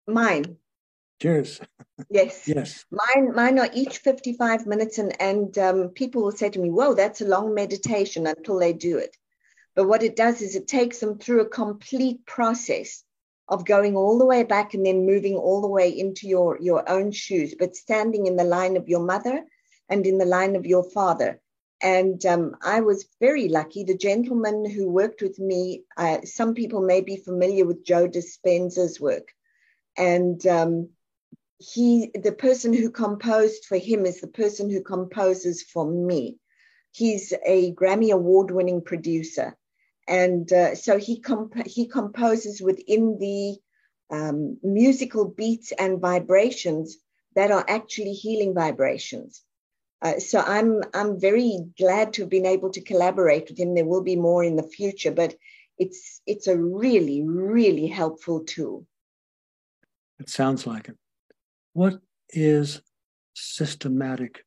Mine. 0.06 0.56
Cheers. 1.20 1.60
Yes. 2.10 2.46
yes. 2.46 2.84
Mine, 2.90 3.34
mine 3.34 3.58
are 3.58 3.70
each 3.72 3.98
55 3.98 4.66
minutes, 4.66 4.98
and, 4.98 5.18
and 5.20 5.56
um, 5.56 5.88
people 5.88 6.22
will 6.22 6.30
say 6.30 6.50
to 6.50 6.58
me, 6.58 6.68
Whoa, 6.70 6.92
that's 6.92 7.22
a 7.22 7.26
long 7.26 7.54
meditation 7.54 8.26
until 8.26 8.58
they 8.58 8.74
do 8.74 8.98
it. 8.98 9.16
But 9.74 9.88
what 9.88 10.02
it 10.02 10.14
does 10.14 10.42
is 10.42 10.54
it 10.54 10.68
takes 10.68 10.98
them 10.98 11.18
through 11.18 11.40
a 11.40 11.48
complete 11.48 12.26
process 12.26 13.02
of 13.48 13.64
going 13.64 13.96
all 13.96 14.18
the 14.18 14.26
way 14.26 14.42
back 14.42 14.74
and 14.74 14.84
then 14.84 15.06
moving 15.06 15.36
all 15.36 15.62
the 15.62 15.68
way 15.68 15.88
into 15.88 16.28
your, 16.28 16.58
your 16.60 16.88
own 16.88 17.12
shoes, 17.12 17.54
but 17.58 17.76
standing 17.76 18.26
in 18.26 18.36
the 18.36 18.44
line 18.44 18.76
of 18.76 18.88
your 18.88 19.00
mother 19.00 19.42
and 19.88 20.06
in 20.06 20.18
the 20.18 20.24
line 20.24 20.56
of 20.56 20.66
your 20.66 20.84
father. 20.84 21.40
And 21.82 22.24
um, 22.24 22.56
I 22.62 22.80
was 22.80 23.08
very 23.20 23.48
lucky. 23.48 23.84
The 23.84 23.96
gentleman 23.96 24.68
who 24.68 24.88
worked 24.88 25.20
with 25.20 25.38
me, 25.38 25.84
uh, 25.96 26.18
some 26.24 26.54
people 26.54 26.80
may 26.80 27.02
be 27.02 27.16
familiar 27.16 27.66
with 27.66 27.84
Joe 27.84 28.08
Dispenza's 28.08 28.98
work. 28.98 29.28
And 29.98 30.44
um, 30.46 30.88
he 31.58 32.10
the 32.14 32.32
person 32.32 32.72
who 32.72 32.90
composed 32.90 33.64
for 33.64 33.78
him 33.78 34.04
is 34.04 34.20
the 34.20 34.28
person 34.28 34.68
who 34.70 34.82
composes 34.82 35.62
for 35.62 35.90
me 35.90 36.38
he's 36.92 37.32
a 37.46 37.72
grammy 37.74 38.10
award 38.10 38.50
winning 38.50 38.82
producer 38.82 39.56
and 40.06 40.52
uh, 40.52 40.74
so 40.74 40.98
he 40.98 41.20
comp- 41.20 41.66
he 41.66 41.86
composes 41.86 42.60
within 42.60 43.18
the 43.18 43.56
um, 44.14 44.58
musical 44.62 45.24
beats 45.24 45.72
and 45.72 46.00
vibrations 46.00 46.98
that 47.34 47.50
are 47.50 47.64
actually 47.68 48.12
healing 48.12 48.54
vibrations 48.54 49.42
uh, 50.02 50.18
so 50.18 50.40
i'm 50.40 50.82
i'm 50.94 51.18
very 51.20 51.58
glad 51.78 52.12
to 52.12 52.22
have 52.22 52.30
been 52.30 52.46
able 52.46 52.70
to 52.70 52.80
collaborate 52.80 53.48
with 53.48 53.58
him 53.58 53.74
there 53.74 53.84
will 53.84 54.02
be 54.02 54.16
more 54.16 54.44
in 54.44 54.56
the 54.56 54.62
future 54.62 55.10
but 55.10 55.34
it's 55.78 56.20
it's 56.26 56.46
a 56.46 56.56
really 56.56 57.22
really 57.26 57.86
helpful 57.86 58.40
tool 58.44 58.86
it 60.18 60.28
sounds 60.28 60.66
like 60.66 60.88
it 60.88 60.96
what 61.72 61.98
is 62.30 62.80
systematic? 63.36 64.44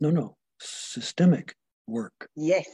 No, 0.00 0.10
no, 0.10 0.36
systemic 0.60 1.54
work. 1.86 2.28
Yes. 2.36 2.66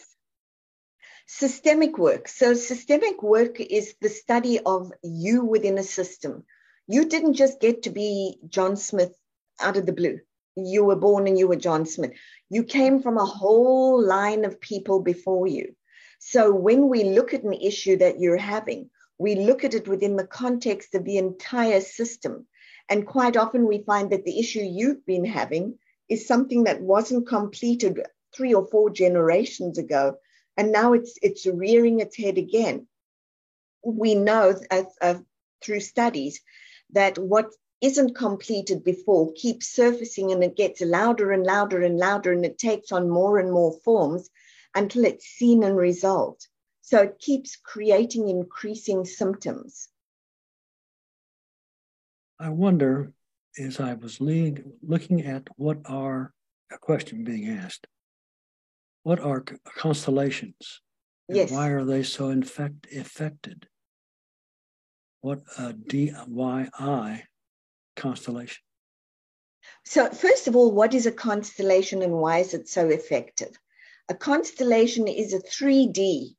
Systemic 1.26 1.96
work. 1.96 2.26
So, 2.26 2.54
systemic 2.54 3.22
work 3.22 3.60
is 3.60 3.94
the 4.00 4.08
study 4.08 4.58
of 4.58 4.92
you 5.02 5.44
within 5.44 5.78
a 5.78 5.84
system. 5.84 6.44
You 6.88 7.04
didn't 7.04 7.34
just 7.34 7.60
get 7.60 7.84
to 7.84 7.90
be 7.90 8.38
John 8.48 8.76
Smith 8.76 9.14
out 9.60 9.76
of 9.76 9.86
the 9.86 9.92
blue. 9.92 10.18
You 10.56 10.84
were 10.84 10.96
born 10.96 11.26
and 11.26 11.38
you 11.38 11.48
were 11.48 11.56
John 11.56 11.86
Smith. 11.86 12.12
You 12.48 12.64
came 12.64 13.02
from 13.02 13.18
a 13.18 13.24
whole 13.24 14.02
line 14.02 14.44
of 14.44 14.60
people 14.60 15.00
before 15.00 15.46
you. 15.46 15.74
So, 16.18 16.52
when 16.52 16.88
we 16.88 17.04
look 17.04 17.32
at 17.32 17.44
an 17.44 17.54
issue 17.54 17.96
that 17.98 18.20
you're 18.20 18.36
having, 18.36 18.90
we 19.18 19.34
look 19.36 19.64
at 19.64 19.74
it 19.74 19.88
within 19.88 20.16
the 20.16 20.26
context 20.26 20.94
of 20.94 21.04
the 21.04 21.18
entire 21.18 21.80
system. 21.80 22.46
And 22.88 23.06
quite 23.06 23.36
often 23.36 23.66
we 23.66 23.84
find 23.84 24.10
that 24.10 24.24
the 24.24 24.38
issue 24.38 24.60
you've 24.60 25.06
been 25.06 25.24
having 25.24 25.78
is 26.08 26.26
something 26.26 26.64
that 26.64 26.80
wasn't 26.82 27.28
completed 27.28 28.02
three 28.34 28.52
or 28.52 28.66
four 28.66 28.90
generations 28.90 29.78
ago. 29.78 30.16
And 30.56 30.72
now 30.72 30.92
it's 30.92 31.18
it's 31.22 31.46
rearing 31.46 32.00
its 32.00 32.16
head 32.16 32.38
again. 32.38 32.86
we 33.82 34.14
know 34.14 34.54
uh, 34.70 34.82
uh, 35.00 35.14
through 35.62 35.80
studies 35.80 36.40
that 36.92 37.18
what 37.18 37.46
isn't 37.80 38.14
completed 38.14 38.84
before 38.84 39.32
keeps 39.32 39.68
surfacing 39.68 40.32
and 40.32 40.44
it 40.44 40.56
gets 40.56 40.80
louder 40.80 41.32
and 41.32 41.44
louder 41.44 41.82
and 41.82 41.98
louder 41.98 42.32
and 42.32 42.44
it 42.44 42.58
takes 42.58 42.92
on 42.92 43.08
more 43.08 43.38
and 43.38 43.50
more 43.50 43.72
forms 43.84 44.28
until 44.74 45.04
it's 45.04 45.26
seen 45.26 45.62
and 45.62 45.76
resolved. 45.76 46.46
So 46.82 47.02
it 47.02 47.18
keeps 47.18 47.56
creating 47.56 48.28
increasing 48.28 49.04
symptoms. 49.04 49.88
I 52.38 52.50
wonder, 52.50 53.12
as 53.58 53.80
I 53.80 53.94
was 53.94 54.20
looking 54.20 55.22
at 55.24 55.48
what 55.56 55.78
are 55.84 56.32
a 56.72 56.78
question 56.78 57.24
being 57.24 57.48
asked, 57.48 57.86
what 59.02 59.20
are 59.20 59.44
constellations? 59.76 60.80
Yes. 61.28 61.50
Why 61.50 61.68
are 61.68 61.84
they 61.84 62.02
so 62.02 62.30
infect, 62.30 62.92
affected? 62.92 63.66
What 65.20 65.42
uh, 65.58 65.68
a 65.68 65.72
DYI 65.74 67.22
constellation? 67.96 68.62
So, 69.84 70.10
first 70.10 70.48
of 70.48 70.56
all, 70.56 70.72
what 70.72 70.94
is 70.94 71.06
a 71.06 71.12
constellation 71.12 72.02
and 72.02 72.12
why 72.12 72.38
is 72.38 72.54
it 72.54 72.68
so 72.68 72.88
effective? 72.88 73.58
A 74.08 74.14
constellation 74.14 75.08
is 75.08 75.32
a 75.32 75.40
3D 75.40 76.34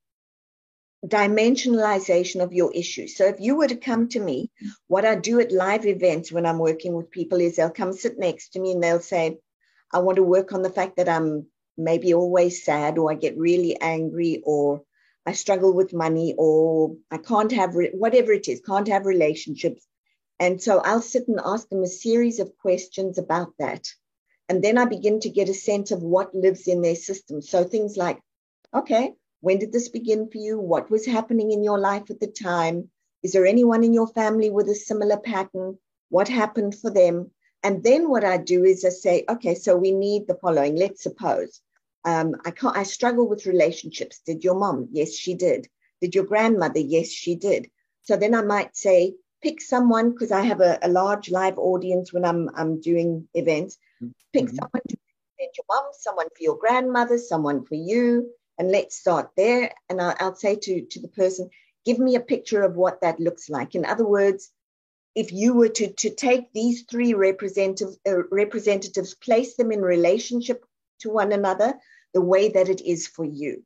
dimensionalization 1.06 2.44
of 2.44 2.54
your 2.54 2.72
issue. 2.74 3.08
So, 3.08 3.26
if 3.26 3.40
you 3.40 3.56
were 3.56 3.68
to 3.68 3.76
come 3.76 4.10
to 4.10 4.20
me, 4.20 4.52
what 4.88 5.06
I 5.06 5.16
do 5.16 5.40
at 5.40 5.52
live 5.52 5.86
events 5.86 6.32
when 6.32 6.46
I'm 6.46 6.60
working 6.60 6.94
with 6.94 7.12
people 7.12 7.40
is 7.42 7.56
they'll 7.56 7.70
come 7.70 7.94
sit 7.94 8.18
next 8.20 8.50
to 8.50 8.60
me 8.60 8.72
and 8.72 8.84
they'll 8.84 9.00
say, 9.00 9.40
I 9.94 10.00
want 10.00 10.18
to 10.18 10.24
work 10.24 10.54
on 10.54 10.62
the 10.62 10.70
fact 10.70 10.98
that 10.98 11.10
I'm 11.10 11.48
maybe 11.78 12.14
always 12.14 12.64
sad 12.64 12.98
or 12.98 13.12
I 13.12 13.16
get 13.16 13.38
really 13.38 13.80
angry 13.80 14.42
or 14.46 14.84
I 15.26 15.34
struggle 15.34 15.74
with 15.74 15.94
money 15.94 16.36
or 16.38 16.96
I 17.10 17.18
can't 17.18 17.52
have, 17.52 17.76
re- 17.76 17.92
whatever 17.94 18.32
it 18.32 18.48
is, 18.48 18.62
can't 18.62 18.88
have 18.88 19.06
relationships. 19.06 19.86
And 20.42 20.60
so 20.60 20.80
I'll 20.80 21.04
sit 21.04 21.28
and 21.28 21.40
ask 21.46 21.70
them 21.70 21.84
a 21.84 21.88
series 21.88 22.40
of 22.40 22.58
questions 22.58 23.20
about 23.20 23.54
that. 23.60 23.88
And 24.50 24.64
then 24.64 24.80
I 24.80 24.86
begin 24.86 25.20
to 25.20 25.30
get 25.30 25.50
a 25.50 25.54
sense 25.54 25.92
of 25.92 26.02
what 26.02 26.34
lives 26.34 26.68
in 26.68 26.82
their 26.82 26.96
system. 26.96 27.44
So 27.44 27.64
things 27.64 27.96
like, 27.96 28.20
okay, 28.74 29.14
when 29.42 29.60
did 29.60 29.72
this 29.72 29.90
begin 29.90 30.32
for 30.32 30.40
you? 30.40 30.60
What 30.60 30.90
was 30.90 31.06
happening 31.06 31.52
in 31.52 31.64
your 31.64 31.78
life 31.78 32.10
at 32.10 32.20
the 32.20 32.26
time? 32.26 32.90
Is 33.22 33.34
there 33.34 33.46
anyone 33.46 33.84
in 33.84 33.94
your 33.94 34.08
family 34.08 34.50
with 34.50 34.68
a 34.68 34.74
similar 34.74 35.18
pattern? 35.18 35.78
What 36.10 36.28
happened 36.28 36.74
for 36.74 36.90
them? 36.90 37.30
And 37.62 37.84
then 37.84 38.10
what 38.10 38.24
I 38.24 38.38
do 38.38 38.66
is 38.66 38.84
I 38.84 38.90
say, 38.90 39.24
okay, 39.30 39.54
so 39.54 39.78
we 39.78 39.92
need 39.92 40.26
the 40.26 40.40
following. 40.42 40.76
Let's 40.76 41.04
suppose 41.04 41.62
um, 42.04 42.36
I 42.44 42.50
can't, 42.50 42.76
I 42.76 42.82
struggle 42.82 43.30
with 43.30 43.46
relationships. 43.46 44.22
Did 44.26 44.44
your 44.44 44.56
mom? 44.56 44.90
Yes, 44.92 45.14
she 45.14 45.36
did. 45.36 45.68
Did 46.02 46.16
your 46.16 46.26
grandmother? 46.26 46.80
Yes, 46.80 47.10
she 47.10 47.36
did. 47.36 47.70
So 48.02 48.18
then 48.18 48.34
I 48.34 48.42
might 48.42 48.76
say, 48.76 49.14
pick 49.42 49.62
someone 49.62 50.12
because 50.12 50.32
I 50.32 50.42
have 50.42 50.62
a, 50.62 50.78
a, 50.82 50.90
large 50.90 51.30
live 51.30 51.58
audience 51.58 52.14
when 52.14 52.26
I'm 52.26 52.50
I'm 52.56 52.80
doing 52.80 53.28
events. 53.34 53.78
Pick 54.34 54.46
mm-hmm. 54.46 54.56
someone 54.56 54.82
to 54.90 54.98
represent 54.98 55.58
your 55.58 55.66
mom, 55.70 55.86
someone 56.00 56.28
for 56.28 56.44
your 56.44 56.58
grandmother, 56.58 57.18
someone 57.18 57.66
for 57.66 57.76
you, 57.76 58.32
and 58.58 58.72
let's 58.72 58.98
start 58.98 59.32
there. 59.36 59.74
And 59.90 60.02
I'll, 60.02 60.16
I'll 60.20 60.36
say 60.36 60.56
to 60.56 60.86
to 60.86 61.00
the 61.02 61.08
person, 61.08 61.50
give 61.86 62.00
me 62.00 62.16
a 62.16 62.22
picture 62.22 62.64
of 62.64 62.76
what 62.76 63.02
that 63.02 63.20
looks 63.20 63.50
like. 63.50 63.76
In 63.76 63.86
other 63.86 64.06
words, 64.06 64.52
if 65.16 65.32
you 65.32 65.54
were 65.54 65.70
to 65.70 65.92
to 65.94 66.10
take 66.14 66.54
these 66.54 66.84
three 66.84 67.14
representative, 67.14 67.96
uh, 68.08 68.24
representatives, 68.32 69.16
place 69.16 69.56
them 69.56 69.72
in 69.72 69.82
relationship 69.82 70.66
to 71.00 71.10
one 71.10 71.32
another 71.32 71.74
the 72.14 72.22
way 72.22 72.50
that 72.50 72.70
it 72.70 72.82
is 72.82 73.08
for 73.08 73.26
you. 73.26 73.64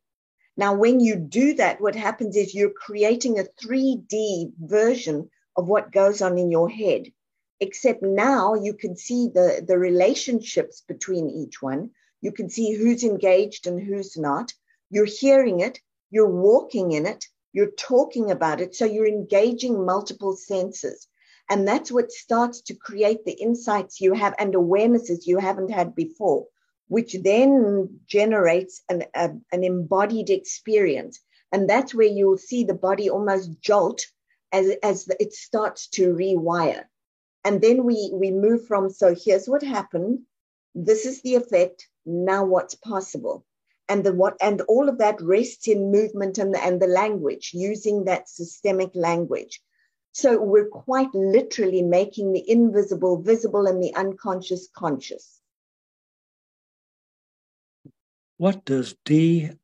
Now, 0.58 0.74
when 0.74 1.02
you 1.02 1.18
do 1.18 1.56
that, 1.56 1.82
what 1.82 1.96
happens 1.96 2.38
is 2.38 2.56
you're 2.56 2.70
creating 2.70 3.40
a 3.40 3.44
3D 3.62 4.54
version 4.58 5.30
of 5.56 5.68
what 5.68 5.92
goes 5.92 6.22
on 6.22 6.38
in 6.38 6.52
your 6.52 6.70
head. 6.70 7.12
Except 7.60 8.04
now 8.04 8.54
you 8.54 8.74
can 8.74 8.96
see 8.96 9.30
the, 9.34 9.64
the 9.66 9.78
relationships 9.78 10.84
between 10.88 11.30
each 11.30 11.62
one. 11.62 11.92
You 12.22 12.32
can 12.32 12.50
see 12.50 12.74
who's 12.74 13.04
engaged 13.04 13.68
and 13.68 13.80
who's 13.80 14.18
not. 14.18 14.54
You're 14.90 15.06
hearing 15.06 15.62
it, 15.62 15.80
you're 16.10 16.30
walking 16.30 16.92
in 16.92 17.06
it, 17.06 17.26
you're 17.54 17.72
talking 17.72 18.32
about 18.32 18.62
it. 18.62 18.76
So 18.76 18.86
you're 18.86 19.08
engaging 19.08 19.86
multiple 19.86 20.36
senses. 20.36 21.08
And 21.50 21.68
that's 21.68 21.92
what 21.92 22.12
starts 22.12 22.62
to 22.62 22.76
create 22.76 23.24
the 23.24 23.34
insights 23.34 24.02
you 24.02 24.14
have 24.14 24.34
and 24.40 24.54
awarenesses 24.54 25.26
you 25.26 25.38
haven't 25.38 25.72
had 25.72 25.96
before 25.96 26.48
which 26.88 27.16
then 27.24 28.00
generates 28.08 28.84
an, 28.90 29.04
a, 29.16 29.32
an 29.52 29.64
embodied 29.64 30.30
experience. 30.30 31.20
And 31.52 31.70
that's 31.70 31.96
where 31.96 32.08
you'll 32.08 32.38
see 32.38 32.64
the 32.64 32.74
body 32.74 33.10
almost 33.10 33.60
jolt 33.62 34.06
as, 34.52 34.70
as 34.84 35.08
it 35.20 35.34
starts 35.34 35.88
to 35.90 36.14
rewire. 36.14 36.86
And 37.44 37.62
then 37.62 37.84
we, 37.84 38.12
we 38.14 38.32
move 38.32 38.68
from, 38.68 38.90
so 38.90 39.16
here's 39.16 39.48
what 39.48 39.62
happened. 39.62 40.20
This 40.74 41.06
is 41.06 41.22
the 41.22 41.36
effect. 41.36 41.88
Now 42.06 42.44
what's 42.46 42.76
possible? 42.76 43.46
And 43.88 44.04
the 44.04 44.14
what 44.14 44.36
and 44.42 44.62
all 44.62 44.90
of 44.90 44.98
that 44.98 45.22
rests 45.22 45.68
in 45.68 45.92
movement 45.92 46.40
and 46.40 46.56
the, 46.56 46.64
and 46.64 46.82
the 46.82 46.88
language, 46.88 47.52
using 47.54 48.06
that 48.06 48.28
systemic 48.28 48.90
language. 48.96 49.62
So 50.12 50.42
we're 50.42 50.70
quite 50.70 51.14
literally 51.14 51.84
making 51.84 52.34
the 52.34 52.50
invisible 52.50 53.22
visible 53.22 53.68
and 53.68 53.84
the 53.84 53.94
unconscious 53.96 54.68
conscious. 54.76 55.40
What 58.38 58.66
does 58.66 58.96
DIY? 59.06 59.56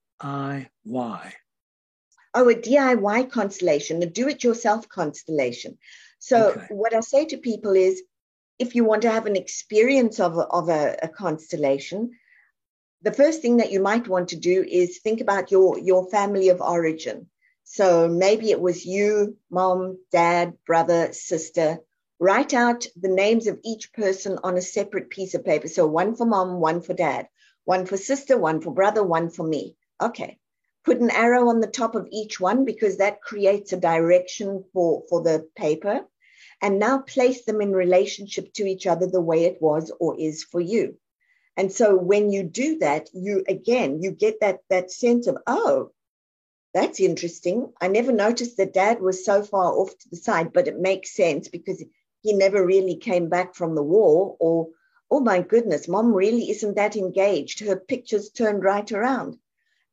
Oh, 2.34 2.50
a 2.50 2.56
DIY 2.56 3.30
constellation, 3.32 4.02
a 4.04 4.06
do 4.06 4.28
it 4.28 4.44
yourself 4.44 4.88
constellation. 4.88 5.78
So, 6.20 6.52
okay. 6.52 6.66
what 6.70 6.94
I 6.94 7.02
say 7.02 7.26
to 7.26 7.38
people 7.38 7.74
is 7.74 8.02
if 8.60 8.76
you 8.76 8.86
want 8.86 9.02
to 9.02 9.12
have 9.12 9.26
an 9.26 9.36
experience 9.36 10.20
of, 10.20 10.38
a, 10.38 10.42
of 10.42 10.70
a, 10.70 10.98
a 11.04 11.08
constellation, 11.08 12.12
the 13.02 13.12
first 13.12 13.42
thing 13.42 13.58
that 13.58 13.72
you 13.72 13.82
might 13.82 14.08
want 14.08 14.30
to 14.30 14.36
do 14.36 14.64
is 14.64 15.00
think 15.00 15.20
about 15.20 15.52
your, 15.52 15.80
your 15.80 16.10
family 16.10 16.50
of 16.50 16.62
origin. 16.62 17.28
So 17.64 18.08
maybe 18.08 18.52
it 18.52 18.62
was 18.62 18.86
you, 18.86 19.38
mom, 19.50 19.98
dad, 20.12 20.54
brother, 20.66 21.12
sister. 21.14 21.80
Write 22.20 22.54
out 22.54 22.86
the 22.96 23.10
names 23.10 23.48
of 23.48 23.60
each 23.64 23.92
person 23.94 24.38
on 24.44 24.58
a 24.58 24.62
separate 24.62 25.10
piece 25.10 25.34
of 25.34 25.44
paper. 25.44 25.68
So 25.68 25.88
one 25.88 26.16
for 26.16 26.26
mom, 26.26 26.60
one 26.60 26.82
for 26.82 26.94
dad 26.94 27.28
one 27.66 27.86
for 27.86 27.98
sister, 27.98 28.38
one 28.38 28.62
for 28.62 28.74
brother, 28.74 29.04
one 29.04 29.30
for 29.30 29.44
me. 29.44 29.76
Okay. 30.02 30.38
Put 30.84 31.00
an 31.00 31.12
arrow 31.12 31.50
on 31.50 31.60
the 31.60 31.68
top 31.68 31.96
of 31.96 32.08
each 32.12 32.40
one 32.40 32.66
because 32.66 32.98
that 32.98 33.22
creates 33.22 33.72
a 33.72 33.78
direction 33.78 34.64
for, 34.74 35.04
for 35.10 35.22
the 35.22 35.48
paper. 35.56 36.06
And 36.62 36.80
now 36.80 37.00
place 37.00 37.46
them 37.46 37.62
in 37.62 37.72
relationship 37.72 38.54
to 38.54 38.66
each 38.66 38.88
other 38.88 39.08
the 39.08 39.22
way 39.22 39.46
it 39.46 39.62
was 39.62 39.92
or 40.00 40.20
is 40.20 40.44
for 40.44 40.62
you. 40.62 40.98
And 41.58 41.72
so 41.72 41.96
when 41.96 42.32
you 42.32 42.44
do 42.44 42.80
that, 42.80 43.10
you 43.14 43.44
again, 43.48 44.02
you 44.02 44.12
get 44.12 44.40
that, 44.42 44.60
that 44.70 44.92
sense 44.92 45.28
of, 45.28 45.38
oh, 45.48 45.92
that's 46.74 47.00
interesting. 47.00 47.74
I 47.82 47.88
never 47.88 48.12
noticed 48.12 48.58
that 48.58 48.74
dad 48.74 49.02
was 49.02 49.26
so 49.26 49.44
far 49.44 49.74
off 49.74 49.98
to 49.98 50.10
the 50.10 50.16
side, 50.16 50.54
but 50.54 50.68
it 50.68 50.80
makes 50.80 51.16
sense 51.16 51.48
because 51.50 51.84
he 52.22 52.34
never 52.34 52.66
really 52.66 52.96
came 52.96 53.30
back 53.30 53.56
from 53.56 53.76
the 53.76 53.84
war 53.84 54.38
or 54.40 54.70
oh 55.12 55.20
my 55.20 55.42
goodness, 55.42 55.90
mom 55.90 56.14
really 56.14 56.50
isn't 56.50 56.78
that 56.78 56.96
engaged. 56.96 57.60
Her 57.60 57.76
picture's 57.76 58.30
turned 58.30 58.64
right 58.64 58.90
around. 58.92 59.38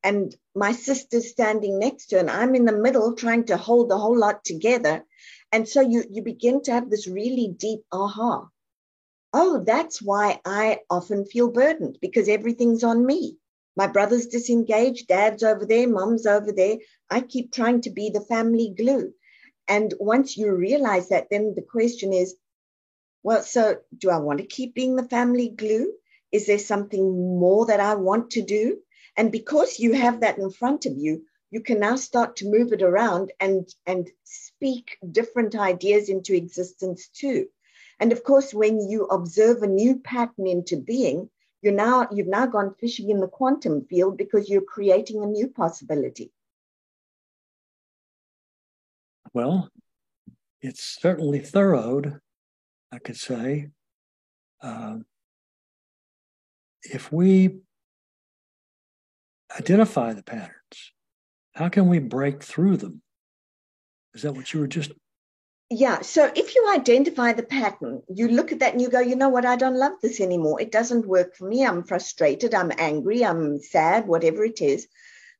And 0.02 0.34
my 0.54 0.72
sister's 0.72 1.30
standing 1.30 1.78
next 1.78 2.06
to 2.06 2.16
her, 2.16 2.20
and 2.20 2.30
I'm 2.30 2.54
in 2.54 2.64
the 2.64 2.72
middle 2.72 3.14
trying 3.14 3.44
to 3.46 3.56
hold 3.56 3.88
the 3.88 3.98
whole 3.98 4.16
lot 4.16 4.44
together. 4.44 5.04
And 5.50 5.68
so 5.68 5.80
you, 5.80 6.04
you 6.10 6.22
begin 6.22 6.62
to 6.62 6.72
have 6.72 6.88
this 6.88 7.06
really 7.08 7.48
deep 7.48 7.80
aha. 7.90 8.46
Oh, 9.32 9.62
that's 9.64 10.00
why 10.00 10.40
I 10.44 10.80
often 10.88 11.26
feel 11.26 11.50
burdened 11.50 11.98
because 12.00 12.28
everything's 12.28 12.84
on 12.84 13.04
me. 13.04 13.36
My 13.76 13.86
brother's 13.86 14.26
disengaged, 14.26 15.08
dad's 15.08 15.42
over 15.42 15.66
there, 15.66 15.88
mom's 15.88 16.26
over 16.26 16.50
there. 16.52 16.78
I 17.10 17.20
keep 17.20 17.52
trying 17.52 17.82
to 17.82 17.90
be 17.90 18.10
the 18.10 18.20
family 18.20 18.74
glue. 18.76 19.12
And 19.68 19.92
once 20.00 20.36
you 20.36 20.52
realize 20.54 21.10
that, 21.10 21.28
then 21.30 21.54
the 21.54 21.62
question 21.62 22.12
is, 22.12 22.34
well, 23.22 23.42
so 23.42 23.78
do 23.96 24.10
I 24.10 24.18
want 24.18 24.40
to 24.40 24.46
keep 24.46 24.74
being 24.74 24.96
the 24.96 25.08
family 25.08 25.48
glue? 25.48 25.92
Is 26.32 26.46
there 26.46 26.58
something 26.58 27.38
more 27.38 27.66
that 27.66 27.80
I 27.80 27.94
want 27.94 28.30
to 28.32 28.42
do? 28.42 28.78
And 29.18 29.32
because 29.32 29.80
you 29.80 29.94
have 29.94 30.20
that 30.20 30.38
in 30.38 30.48
front 30.48 30.86
of 30.86 30.96
you, 30.96 31.24
you 31.50 31.60
can 31.60 31.80
now 31.80 31.96
start 31.96 32.36
to 32.36 32.48
move 32.48 32.72
it 32.72 32.82
around 32.82 33.32
and, 33.40 33.68
and 33.84 34.08
speak 34.22 34.96
different 35.10 35.56
ideas 35.56 36.08
into 36.08 36.36
existence 36.36 37.08
too. 37.08 37.48
And 37.98 38.12
of 38.12 38.22
course, 38.22 38.54
when 38.54 38.88
you 38.88 39.06
observe 39.06 39.62
a 39.62 39.66
new 39.66 39.98
pattern 39.98 40.46
into 40.46 40.76
being, 40.76 41.28
you're 41.62 41.72
now, 41.72 42.06
you've 42.12 42.28
now 42.28 42.46
gone 42.46 42.76
fishing 42.78 43.10
in 43.10 43.18
the 43.18 43.26
quantum 43.26 43.84
field 43.86 44.16
because 44.16 44.48
you're 44.48 44.62
creating 44.62 45.20
a 45.20 45.26
new 45.26 45.48
possibility. 45.48 46.30
Well, 49.34 49.68
it's 50.62 50.96
certainly 51.00 51.40
thorough 51.40 52.20
I 52.92 52.98
could 52.98 53.16
say, 53.16 53.68
uh, 54.62 54.98
if 56.82 57.12
we 57.12 57.58
identify 59.58 60.12
the 60.12 60.22
patterns, 60.22 60.92
how 61.54 61.68
can 61.68 61.88
we 61.88 61.98
break 61.98 62.42
through 62.42 62.76
them? 62.76 63.02
Is 64.14 64.22
that 64.22 64.34
what 64.34 64.52
you 64.52 64.60
were 64.60 64.68
just? 64.68 64.92
Yeah. 65.70 66.00
So 66.00 66.30
if 66.34 66.54
you 66.54 66.70
identify 66.72 67.32
the 67.32 67.42
pattern, 67.42 68.02
you 68.08 68.28
look 68.28 68.52
at 68.52 68.60
that 68.60 68.72
and 68.72 68.80
you 68.80 68.88
go, 68.88 69.00
you 69.00 69.16
know 69.16 69.28
what? 69.28 69.44
I 69.44 69.56
don't 69.56 69.76
love 69.76 69.92
this 70.00 70.20
anymore. 70.20 70.60
It 70.60 70.72
doesn't 70.72 71.06
work 71.06 71.36
for 71.36 71.46
me. 71.46 71.64
I'm 71.64 71.84
frustrated. 71.84 72.54
I'm 72.54 72.72
angry. 72.78 73.24
I'm 73.24 73.60
sad, 73.60 74.06
whatever 74.06 74.44
it 74.44 74.62
is. 74.62 74.86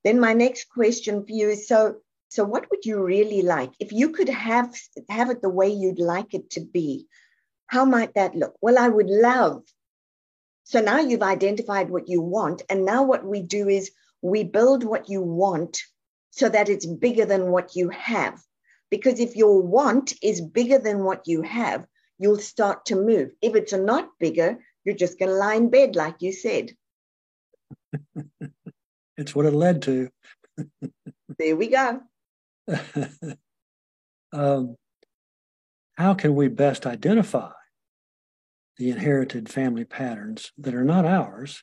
Then 0.04 0.20
my 0.20 0.32
next 0.34 0.68
question 0.68 1.24
for 1.24 1.32
you 1.32 1.50
is 1.50 1.66
so 1.66 1.96
so 2.30 2.44
what 2.44 2.70
would 2.70 2.84
you 2.84 3.02
really 3.02 3.40
like 3.40 3.70
if 3.80 3.90
you 3.90 4.10
could 4.10 4.28
have 4.28 4.74
have 5.08 5.30
it 5.30 5.40
the 5.40 5.48
way 5.48 5.68
you'd 5.70 5.98
like 5.98 6.34
it 6.34 6.50
to 6.50 6.60
be? 6.60 7.06
How 7.66 7.84
might 7.84 8.14
that 8.14 8.34
look? 8.34 8.54
Well, 8.60 8.78
I 8.78 8.88
would 8.88 9.08
love. 9.08 9.62
So 10.64 10.80
now 10.82 10.98
you've 10.98 11.22
identified 11.22 11.88
what 11.88 12.08
you 12.08 12.20
want 12.20 12.62
and 12.68 12.84
now 12.84 13.02
what 13.02 13.24
we 13.24 13.40
do 13.40 13.68
is 13.68 13.90
we 14.22 14.44
build 14.44 14.84
what 14.84 15.08
you 15.08 15.22
want 15.22 15.80
so 16.30 16.48
that 16.48 16.68
it's 16.68 16.86
bigger 16.86 17.24
than 17.24 17.50
what 17.50 17.76
you 17.76 17.88
have. 17.90 18.40
Because 18.90 19.20
if 19.20 19.36
your 19.36 19.60
want 19.60 20.14
is 20.22 20.40
bigger 20.40 20.78
than 20.78 21.04
what 21.04 21.22
you 21.26 21.42
have, 21.42 21.84
you'll 22.18 22.38
start 22.38 22.86
to 22.86 22.96
move. 22.96 23.30
If 23.42 23.54
it's 23.54 23.72
not 23.72 24.08
bigger, 24.18 24.58
you're 24.84 24.94
just 24.94 25.18
going 25.18 25.30
to 25.30 25.34
lie 25.34 25.54
in 25.54 25.70
bed, 25.70 25.94
like 25.96 26.16
you 26.20 26.32
said. 26.32 26.72
it's 29.16 29.34
what 29.34 29.46
it 29.46 29.52
led 29.52 29.82
to. 29.82 30.08
there 31.38 31.56
we 31.56 31.68
go. 31.68 32.00
um, 34.32 34.76
how 35.96 36.14
can 36.14 36.34
we 36.34 36.48
best 36.48 36.86
identify 36.86 37.52
the 38.76 38.90
inherited 38.90 39.48
family 39.48 39.84
patterns 39.84 40.52
that 40.58 40.74
are 40.74 40.84
not 40.84 41.04
ours 41.04 41.62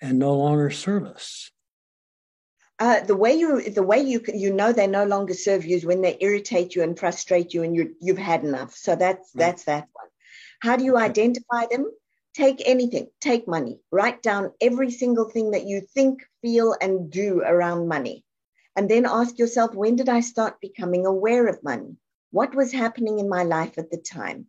and 0.00 0.18
no 0.18 0.34
longer 0.34 0.70
serve 0.70 1.04
us? 1.04 1.50
Uh, 2.82 2.98
the 2.98 3.14
way 3.14 3.32
you 3.32 3.70
the 3.70 3.88
way 3.90 4.00
you 4.00 4.20
you 4.34 4.52
know 4.52 4.72
they 4.72 4.88
no 4.88 5.04
longer 5.04 5.34
serve 5.34 5.64
you 5.64 5.76
is 5.76 5.86
when 5.86 6.02
they 6.02 6.16
irritate 6.20 6.74
you 6.74 6.82
and 6.82 6.98
frustrate 6.98 7.54
you 7.54 7.62
and 7.62 7.76
you 7.76 7.94
you've 8.00 8.18
had 8.18 8.42
enough. 8.42 8.74
So 8.74 8.96
that's 8.96 9.30
right. 9.36 9.40
that's 9.42 9.64
that 9.66 9.86
one. 9.92 10.08
How 10.58 10.74
do 10.74 10.82
you 10.82 10.96
okay. 10.96 11.04
identify 11.04 11.66
them? 11.70 11.92
Take 12.34 12.60
anything, 12.66 13.06
take 13.20 13.46
money, 13.46 13.78
write 13.92 14.20
down 14.20 14.50
every 14.60 14.90
single 14.90 15.28
thing 15.30 15.52
that 15.52 15.64
you 15.64 15.82
think, 15.94 16.24
feel, 16.42 16.74
and 16.80 17.08
do 17.08 17.42
around 17.42 17.86
money. 17.86 18.24
And 18.74 18.90
then 18.90 19.06
ask 19.06 19.38
yourself, 19.38 19.76
when 19.76 19.94
did 19.94 20.08
I 20.08 20.18
start 20.18 20.60
becoming 20.60 21.06
aware 21.06 21.46
of 21.46 21.62
money? 21.62 21.98
What 22.32 22.52
was 22.52 22.72
happening 22.72 23.20
in 23.20 23.28
my 23.28 23.44
life 23.44 23.78
at 23.78 23.92
the 23.92 23.98
time? 23.98 24.46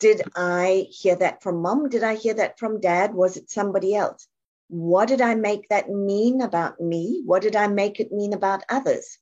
Did 0.00 0.22
I 0.34 0.88
hear 0.90 1.14
that 1.14 1.44
from 1.44 1.62
mom? 1.62 1.88
Did 1.88 2.02
I 2.02 2.16
hear 2.16 2.34
that 2.34 2.58
from 2.58 2.80
dad? 2.80 3.14
Was 3.14 3.36
it 3.36 3.48
somebody 3.48 3.94
else? 3.94 4.26
What 4.68 5.08
did 5.08 5.20
I 5.20 5.34
make 5.34 5.68
that 5.68 5.90
mean 5.90 6.40
about 6.40 6.80
me? 6.80 7.22
What 7.24 7.42
did 7.42 7.56
I 7.56 7.68
make 7.68 8.00
it 8.00 8.12
mean 8.12 8.32
about 8.32 8.64
others? 8.68 9.18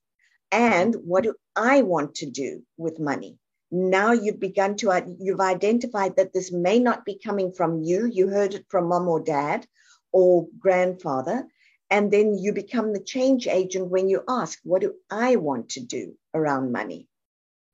And 0.53 0.95
mm-hmm. 0.95 1.09
what 1.09 1.25
do 1.25 1.35
I 1.55 1.83
want 1.83 2.17
to 2.17 2.31
do 2.31 2.63
with 2.77 3.01
money? 3.01 3.39
now 3.71 4.13
you've 4.13 4.41
begun 4.41 4.77
to 4.77 4.91
uh, 4.91 5.01
you've 5.19 5.41
identified 5.41 6.17
that 6.17 6.33
this 6.33 6.53
may 6.53 6.79
not 6.79 7.05
be 7.05 7.19
coming 7.23 7.53
from 7.53 7.83
you. 7.83 8.07
You 8.07 8.29
heard 8.29 8.55
it 8.55 8.67
from 8.69 8.89
mom 8.89 9.09
or 9.09 9.21
dad 9.21 9.67
or 10.13 10.47
grandfather. 10.59 11.47
And 11.91 12.11
then 12.11 12.37
you 12.37 12.53
become 12.53 12.93
the 12.93 13.03
change 13.03 13.47
agent 13.47 13.91
when 13.91 14.09
you 14.09 14.23
ask 14.29 14.59
what 14.65 14.81
do 14.83 14.95
i 15.09 15.37
want 15.37 15.69
to 15.71 15.81
do 15.81 16.17
around 16.35 16.73
money? 16.73 17.09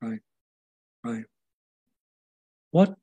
Right. 0.01 0.19
Right. 1.03 1.25
What 2.71 2.95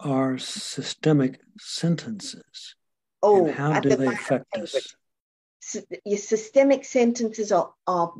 are 0.00 0.38
systemic 0.38 1.40
sentences 1.58 2.74
oh 3.22 3.46
and 3.46 3.54
how 3.54 3.80
do 3.80 3.94
they 3.96 4.06
affect 4.06 4.56
us 4.56 4.94
your 6.04 6.18
systemic 6.18 6.84
sentences 6.84 7.52
are, 7.52 7.72
are 7.86 8.12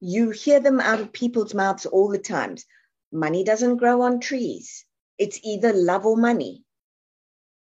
you 0.00 0.30
hear 0.30 0.60
them 0.60 0.80
out 0.80 1.00
of 1.00 1.12
people's 1.12 1.54
mouths 1.54 1.86
all 1.86 2.08
the 2.08 2.18
times 2.18 2.64
Money 3.12 3.42
doesn't 3.42 3.78
grow 3.78 4.02
on 4.02 4.20
trees. 4.20 4.84
It's 5.16 5.40
either 5.42 5.72
love 5.72 6.04
or 6.04 6.16
money. 6.16 6.62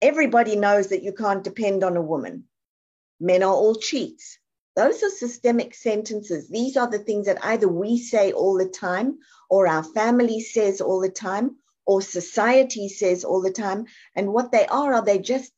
Everybody 0.02 0.58
knows 0.58 0.88
that 0.88 1.04
you 1.04 1.14
can't 1.14 1.44
depend 1.44 1.84
on 1.86 1.96
a 1.96 2.02
woman. 2.02 2.50
Men 3.20 3.44
are 3.44 3.54
all 3.54 3.76
cheats. 3.76 4.40
Those 4.76 5.04
are 5.04 5.10
systemic 5.10 5.74
sentences. 5.74 6.50
These 6.50 6.76
are 6.76 6.90
the 6.90 7.00
things 7.00 7.28
that 7.28 7.44
either 7.46 7.68
we 7.68 7.98
say 7.98 8.34
all 8.34 8.58
the 8.58 8.68
time, 8.68 9.20
or 9.50 9.68
our 9.68 9.84
family 9.84 10.42
says 10.42 10.82
all 10.82 11.00
the 11.00 11.10
time, 11.10 11.58
or 11.86 12.02
society 12.02 12.90
says 12.90 13.24
all 13.24 13.42
the 13.42 13.52
time. 13.52 13.86
And 14.16 14.34
what 14.34 14.52
they 14.52 14.66
are, 14.66 14.94
are 14.96 15.06
they 15.06 15.20
just 15.20 15.54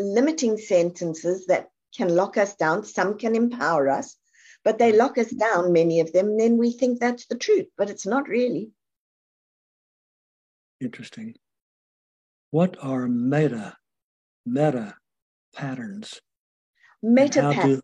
limiting 0.00 0.56
sentences 0.56 1.46
that 1.46 1.68
can 1.96 2.08
lock 2.08 2.36
us 2.36 2.54
down. 2.56 2.84
Some 2.84 3.18
can 3.18 3.36
empower 3.36 3.88
us, 3.88 4.16
but 4.64 4.78
they 4.78 4.92
lock 4.92 5.18
us 5.18 5.30
down, 5.30 5.72
many 5.72 6.00
of 6.00 6.12
them. 6.12 6.36
Then 6.36 6.56
we 6.56 6.72
think 6.72 6.98
that's 6.98 7.26
the 7.26 7.36
truth, 7.36 7.66
but 7.76 7.90
it's 7.90 8.06
not 8.06 8.28
really. 8.28 8.70
Interesting. 10.80 11.34
What 12.50 12.76
are 12.82 13.06
meta 13.06 13.76
meta 14.46 14.96
patterns? 15.54 16.20
Meta 17.02 17.42
patterns. 17.52 17.82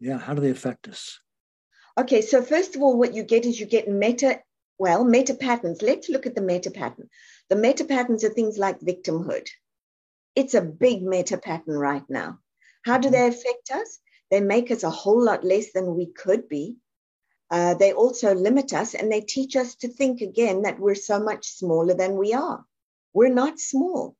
Yeah, 0.00 0.18
how 0.18 0.34
do 0.34 0.40
they 0.40 0.50
affect 0.50 0.88
us? 0.88 1.20
Okay, 1.98 2.22
so 2.22 2.42
first 2.42 2.76
of 2.76 2.82
all, 2.82 2.96
what 2.96 3.14
you 3.14 3.22
get 3.22 3.44
is 3.44 3.58
you 3.58 3.66
get 3.66 3.88
meta, 3.88 4.40
well, 4.78 5.04
meta 5.04 5.34
patterns. 5.34 5.82
Let's 5.82 6.08
look 6.08 6.26
at 6.26 6.34
the 6.34 6.40
meta 6.40 6.70
pattern. 6.70 7.08
The 7.48 7.56
meta 7.56 7.84
patterns 7.84 8.24
are 8.24 8.28
things 8.28 8.56
like 8.58 8.80
victimhood. 8.80 9.48
It's 10.38 10.54
a 10.54 10.62
big 10.62 11.02
meta 11.02 11.36
pattern 11.36 11.76
right 11.76 12.08
now. 12.08 12.38
How 12.84 12.98
do 12.98 13.08
mm-hmm. 13.08 13.12
they 13.16 13.26
affect 13.26 13.72
us? 13.72 13.98
They 14.30 14.40
make 14.40 14.70
us 14.70 14.84
a 14.84 14.88
whole 14.88 15.20
lot 15.20 15.42
less 15.42 15.72
than 15.72 15.96
we 15.96 16.06
could 16.06 16.48
be. 16.48 16.76
Uh, 17.50 17.74
they 17.74 17.92
also 17.92 18.36
limit 18.36 18.72
us 18.72 18.94
and 18.94 19.10
they 19.10 19.20
teach 19.20 19.56
us 19.56 19.74
to 19.80 19.88
think 19.88 20.20
again 20.20 20.62
that 20.62 20.78
we're 20.78 20.94
so 20.94 21.18
much 21.18 21.48
smaller 21.48 21.92
than 21.92 22.16
we 22.16 22.34
are. 22.34 22.64
We're 23.12 23.34
not 23.34 23.58
small, 23.58 24.14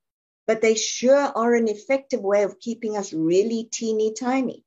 but 0.49 0.61
they 0.61 0.75
sure 0.75 1.15
are 1.15 1.55
an 1.55 1.69
effective 1.69 2.21
way 2.21 2.43
of 2.43 2.59
keeping 2.59 2.97
us 2.97 3.13
really 3.13 3.69
teeny 3.71 4.13
tiny. 4.13 4.65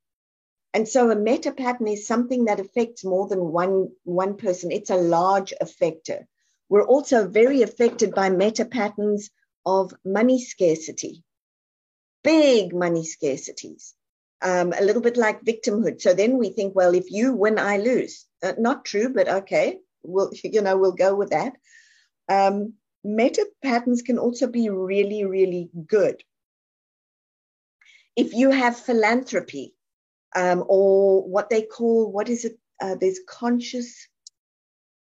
And 0.73 0.87
so 0.87 1.11
a 1.11 1.17
meta 1.17 1.51
pattern 1.51 1.89
is 1.89 2.07
something 2.07 2.45
that 2.45 2.61
affects 2.61 3.03
more 3.03 3.27
than 3.27 3.51
one, 3.51 3.89
one 4.05 4.37
person. 4.37 4.71
It's 4.71 4.89
a 4.89 4.95
large 4.95 5.53
effector. 5.61 6.27
We're 6.69 6.87
also 6.87 7.27
very 7.27 7.61
affected 7.61 8.15
by 8.15 8.29
meta 8.29 8.63
patterns 8.63 9.31
of 9.65 9.93
money 10.05 10.41
scarcity, 10.41 11.25
big 12.23 12.73
money 12.73 13.03
scarcities 13.03 13.93
um, 14.41 14.73
a 14.73 14.83
little 14.83 15.01
bit 15.01 15.17
like 15.17 15.43
victimhood. 15.43 16.01
So 16.01 16.13
then 16.13 16.37
we 16.37 16.49
think, 16.49 16.75
well, 16.75 16.95
if 16.95 17.11
you 17.11 17.33
win, 17.33 17.59
I 17.59 17.77
lose. 17.77 18.25
Uh, 18.43 18.53
not 18.57 18.85
true, 18.85 19.09
but 19.09 19.27
okay, 19.27 19.79
we'll 20.03 20.31
you 20.43 20.61
know 20.61 20.77
we'll 20.77 20.93
go 20.93 21.15
with 21.15 21.29
that. 21.29 21.53
Um, 22.29 22.73
meta 23.03 23.47
patterns 23.63 24.01
can 24.01 24.17
also 24.17 24.47
be 24.47 24.69
really, 24.69 25.25
really 25.25 25.69
good. 25.87 26.23
If 28.15 28.33
you 28.33 28.51
have 28.51 28.77
philanthropy, 28.77 29.73
um, 30.35 30.63
or 30.67 31.27
what 31.27 31.49
they 31.49 31.61
call 31.63 32.11
what 32.11 32.29
is 32.29 32.45
it? 32.45 32.57
Uh, 32.81 32.95
there's 32.95 33.19
conscious. 33.27 34.07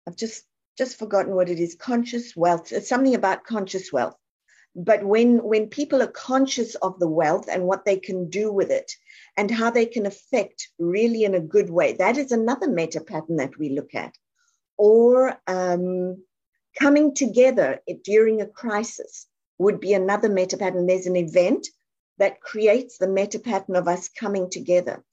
I've 0.08 0.17
just 0.17 0.43
just 0.78 1.00
forgotten 1.00 1.36
what 1.36 1.50
it 1.50 1.60
is. 1.60 1.76
Conscious 1.76 2.36
wealth. 2.36 2.71
It's 2.71 2.89
something 2.89 3.15
about 3.15 3.45
conscious 3.45 3.93
wealth. 3.93 4.15
But 4.75 5.03
when 5.03 5.43
when 5.43 5.67
people 5.67 6.01
are 6.01 6.07
conscious 6.07 6.75
of 6.75 6.97
the 6.99 7.07
wealth 7.07 7.47
and 7.51 7.65
what 7.65 7.84
they 7.86 7.97
can 7.97 8.29
do 8.29 8.51
with 8.53 8.71
it, 8.71 8.91
and 9.38 9.49
how 9.49 9.69
they 9.69 9.86
can 9.86 10.05
affect 10.05 10.69
really 10.79 11.23
in 11.23 11.36
a 11.36 11.39
good 11.39 11.69
way. 11.69 11.93
That 11.93 12.17
is 12.17 12.31
another 12.31 12.69
meta 12.69 13.01
pattern 13.01 13.38
that 13.38 13.57
we 13.57 13.69
look 13.69 13.95
at. 13.95 14.13
Or 14.77 15.38
um, 15.47 16.23
coming 16.79 17.13
together 17.13 17.79
during 18.03 18.41
a 18.41 18.47
crisis 18.47 19.27
would 19.57 19.79
be 19.79 19.93
another 19.93 20.29
meta 20.29 20.57
pattern. 20.57 20.88
There's 20.88 21.05
an 21.05 21.15
event 21.15 21.67
that 22.17 22.41
creates 22.41 22.97
the 22.97 23.07
meta 23.07 23.39
pattern 23.39 23.75
of 23.75 23.88
us 23.88 24.10
coming 24.10 24.49
together. 24.49 25.03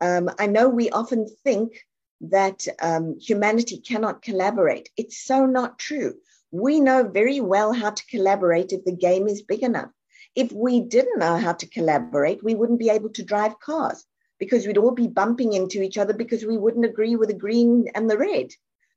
Um, 0.00 0.30
I 0.38 0.46
know 0.46 0.68
we 0.68 0.90
often 0.90 1.26
think 1.42 1.72
that 2.20 2.66
um, 2.80 3.18
humanity 3.20 3.78
cannot 3.78 4.22
collaborate. 4.22 4.88
It's 4.96 5.24
so 5.24 5.46
not 5.46 5.78
true. 5.78 6.14
We 6.54 6.80
know 6.80 7.02
very 7.02 7.40
well 7.40 7.72
how 7.72 7.90
to 7.90 8.06
collaborate 8.06 8.72
if 8.72 8.84
the 8.84 8.96
game 8.96 9.28
is 9.28 9.42
big 9.42 9.62
enough 9.62 9.90
if 10.34 10.52
we 10.52 10.80
didn't 10.80 11.18
know 11.18 11.36
how 11.36 11.52
to 11.52 11.68
collaborate, 11.68 12.42
we 12.42 12.54
wouldn't 12.54 12.78
be 12.78 12.90
able 12.90 13.10
to 13.10 13.22
drive 13.22 13.60
cars 13.60 14.04
because 14.38 14.66
we'd 14.66 14.78
all 14.78 14.90
be 14.90 15.06
bumping 15.06 15.52
into 15.52 15.82
each 15.82 15.96
other 15.96 16.12
because 16.12 16.44
we 16.44 16.58
wouldn't 16.58 16.84
agree 16.84 17.16
with 17.16 17.28
the 17.28 17.34
green 17.34 17.88
and 17.94 18.10
the 18.10 18.18
red. 18.18 18.48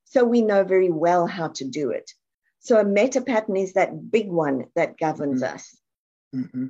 So 0.06 0.24
we 0.24 0.42
know 0.42 0.64
very 0.64 0.90
well 0.90 1.28
how 1.28 1.50
to 1.50 1.66
do 1.66 1.92
it. 1.92 2.12
So 2.60 2.80
a 2.80 2.84
meta 2.84 3.22
pattern 3.22 3.56
is 3.56 3.74
that 3.74 4.12
big 4.12 4.30
one 4.30 4.66
that 4.76 4.98
governs 4.98 5.44
mm-hmm. 5.44 5.56
us. 5.56 5.78
Mm-hmm. 6.36 6.68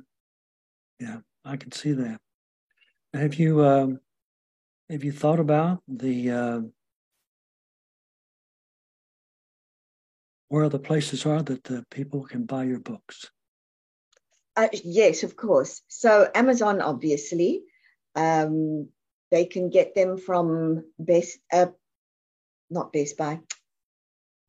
Yeah, 1.00 1.18
I 1.44 1.56
can 1.56 1.72
see 1.72 1.92
that. 1.92 2.20
Have 3.14 3.34
you 3.34 3.64
um, 3.64 4.00
have 4.90 5.02
you 5.02 5.12
thought 5.12 5.40
about 5.40 5.82
the 5.88 6.30
uh, 6.30 6.60
where 10.48 10.68
the 10.68 10.78
places 10.78 11.26
are 11.26 11.42
that 11.42 11.64
the 11.64 11.84
people 11.90 12.24
can 12.24 12.44
buy 12.44 12.64
your 12.64 12.80
books? 12.80 13.30
Uh, 14.56 14.68
yes, 14.72 15.22
of 15.22 15.36
course. 15.36 15.82
So 15.88 16.28
Amazon, 16.34 16.80
obviously, 16.80 17.62
um, 18.14 18.88
they 19.30 19.44
can 19.44 19.70
get 19.70 19.94
them 19.94 20.18
from 20.18 20.84
Best, 20.98 21.38
uh, 21.52 21.66
not 22.70 22.92
Best 22.92 23.16
Buy, 23.16 23.40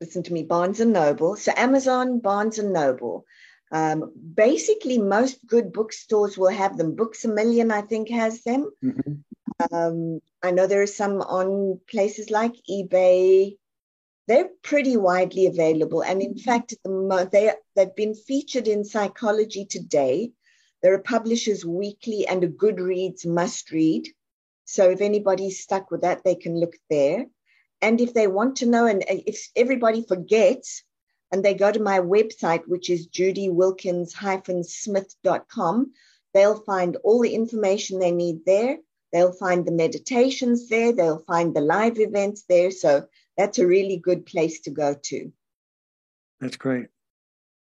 listen 0.00 0.22
to 0.24 0.32
me, 0.32 0.42
Barnes 0.42 0.80
and 0.80 0.92
Noble. 0.92 1.36
So 1.36 1.52
Amazon, 1.56 2.20
Barnes 2.20 2.58
and 2.58 2.72
Noble. 2.72 3.24
Um, 3.72 4.10
basically, 4.34 4.98
most 4.98 5.46
good 5.46 5.72
bookstores 5.72 6.36
will 6.36 6.48
have 6.48 6.76
them. 6.76 6.96
Books 6.96 7.24
a 7.24 7.28
Million, 7.28 7.70
I 7.70 7.82
think, 7.82 8.08
has 8.10 8.42
them. 8.42 8.70
Mm-hmm. 8.82 9.74
Um, 9.74 10.20
I 10.42 10.50
know 10.50 10.66
there 10.66 10.82
are 10.82 10.86
some 10.86 11.20
on 11.20 11.80
places 11.88 12.30
like 12.30 12.54
eBay. 12.68 13.56
They're 14.30 14.48
pretty 14.62 14.96
widely 14.96 15.46
available, 15.46 16.04
and 16.04 16.22
in 16.22 16.34
mm-hmm. 16.34 16.38
fact, 16.38 16.72
the 16.84 17.28
they 17.32 17.50
they've 17.74 17.96
been 17.96 18.14
featured 18.14 18.68
in 18.68 18.84
Psychology 18.84 19.64
Today. 19.64 20.30
There 20.82 20.94
are 20.94 21.02
Publishers 21.02 21.66
Weekly 21.66 22.28
and 22.28 22.44
a 22.44 22.48
Goodreads 22.48 23.26
must 23.26 23.72
read. 23.72 24.06
So 24.66 24.88
if 24.88 25.00
anybody's 25.00 25.58
stuck 25.58 25.90
with 25.90 26.02
that, 26.02 26.22
they 26.22 26.36
can 26.36 26.60
look 26.60 26.76
there. 26.88 27.26
And 27.82 28.00
if 28.00 28.14
they 28.14 28.28
want 28.28 28.58
to 28.58 28.66
know, 28.66 28.86
and 28.86 29.02
if 29.08 29.50
everybody 29.56 30.02
forgets, 30.02 30.84
and 31.32 31.44
they 31.44 31.54
go 31.54 31.72
to 31.72 31.82
my 31.82 31.98
website, 31.98 32.68
which 32.68 32.88
is 32.88 33.08
judywilkins-smith.com, 33.08 35.92
they'll 36.34 36.62
find 36.62 36.96
all 37.02 37.20
the 37.20 37.34
information 37.34 37.98
they 37.98 38.12
need 38.12 38.44
there. 38.46 38.78
They'll 39.12 39.32
find 39.32 39.66
the 39.66 39.72
meditations 39.72 40.68
there. 40.68 40.92
They'll 40.92 41.24
find 41.26 41.52
the 41.52 41.62
live 41.62 41.98
events 41.98 42.44
there. 42.48 42.70
So 42.70 43.08
that's 43.40 43.58
a 43.58 43.66
really 43.66 43.96
good 43.96 44.26
place 44.26 44.60
to 44.60 44.70
go 44.70 44.94
to. 45.02 45.32
That's 46.40 46.58
great. 46.58 46.88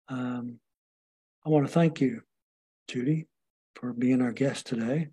Um, 0.09 0.61
I 1.44 1.48
want 1.48 1.66
to 1.66 1.72
thank 1.72 2.00
you, 2.00 2.22
Judy, 2.87 3.26
for 3.74 3.92
being 3.92 4.22
our 4.22 4.31
guest 4.31 4.66
today 4.66 5.09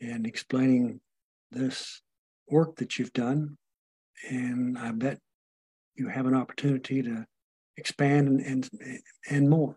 and 0.00 0.24
explaining 0.24 1.00
this 1.50 2.00
work 2.48 2.76
that 2.76 2.96
you've 2.96 3.12
done 3.12 3.56
and 4.30 4.78
I 4.78 4.92
bet 4.92 5.18
you 5.96 6.08
have 6.08 6.26
an 6.26 6.34
opportunity 6.34 7.02
to 7.02 7.26
expand 7.76 8.28
and 8.28 8.40
and, 8.80 9.00
and 9.28 9.50
more. 9.50 9.76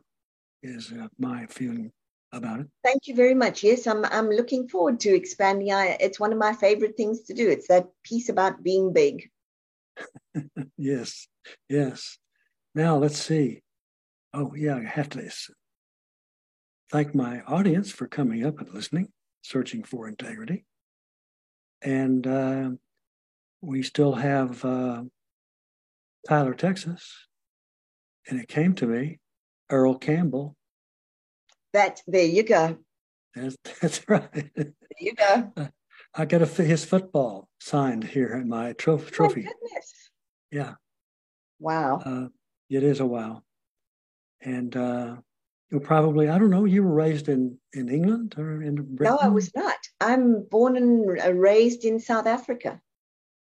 Is 0.62 0.91
uh, 0.91 1.08
my 1.17 1.45
feeling 1.47 1.91
about 2.34 2.60
it. 2.60 2.67
Thank 2.84 3.08
you 3.08 3.15
very 3.15 3.34
much. 3.34 3.63
Yes, 3.63 3.88
I'm 3.88 4.06
I'm 4.06 4.30
looking 4.30 4.67
forward 4.67 4.99
to 5.02 5.15
expanding. 5.15 5.71
I, 5.71 5.97
it's 5.99 6.19
one 6.19 6.34
of 6.34 6.38
my 6.38 6.54
favorite 6.54 6.95
things 6.95 7.21
to 7.23 7.34
do. 7.34 7.49
It's 7.49 7.67
that 7.69 7.88
piece 8.04 8.30
about 8.30 8.62
being 8.62 8.93
big. 8.93 9.30
yes, 10.78 11.28
yes. 11.68 12.18
Now 12.76 12.98
let's 12.98 13.18
see. 13.18 13.62
Oh 14.34 14.54
yeah, 14.56 14.76
I 14.76 14.84
have 14.84 15.10
to 15.10 15.30
thank 16.92 17.16
my 17.16 17.42
audience 17.42 17.92
for 17.92 18.08
coming 18.08 18.46
up 18.46 18.60
and 18.60 18.74
listening, 18.74 19.10
searching 19.42 19.84
for 19.84 20.08
integrity, 20.08 20.66
and. 21.82 22.26
Uh, 22.26 22.70
we 23.62 23.84
still 23.84 24.14
have 24.14 24.64
uh, 24.64 25.04
Tyler, 26.28 26.54
Texas, 26.54 27.28
and 28.28 28.40
it 28.40 28.48
came 28.48 28.74
to 28.76 28.88
me, 28.88 29.20
Earl 29.70 29.98
Campbell. 29.98 30.56
That 31.74 32.02
there 32.08 32.26
you 32.26 32.44
go. 32.44 32.78
That's, 33.36 33.58
that's 33.82 34.08
right. 34.08 34.32
There 34.56 34.74
you 35.00 35.14
go. 35.14 35.52
I 36.15 36.26
got 36.26 36.41
a, 36.41 36.45
his 36.45 36.86
football 36.86 37.48
signed 37.60 38.04
here 38.04 38.34
in 38.34 38.50
my 38.50 38.74
trophy. 38.74 39.12
trophy. 39.12 39.43
My 39.43 39.52
goodness. 39.52 39.93
Yeah. 40.52 40.74
Wow. 41.60 42.02
Uh, 42.04 42.28
it 42.69 42.84
is 42.84 43.00
a 43.00 43.06
wow. 43.06 43.43
And 44.41 44.76
uh, 44.76 45.17
you 45.69 45.80
probably, 45.80 46.30
I 46.30 46.39
don't 46.39 46.50
know, 46.50 46.65
you 46.65 46.84
were 46.84 46.93
raised 46.93 47.30
in, 47.30 47.58
in 47.74 47.89
England 47.89 48.36
or 48.38 48.62
in 48.62 48.76
Britain? 48.76 49.15
No, 49.15 49.17
I 49.22 49.28
was 49.28 49.54
not. 49.56 49.78
I'm 50.02 50.43
born 50.50 50.78
and 50.78 51.39
raised 51.39 51.86
in 51.86 52.00
South 52.00 52.26
Africa. 52.26 52.82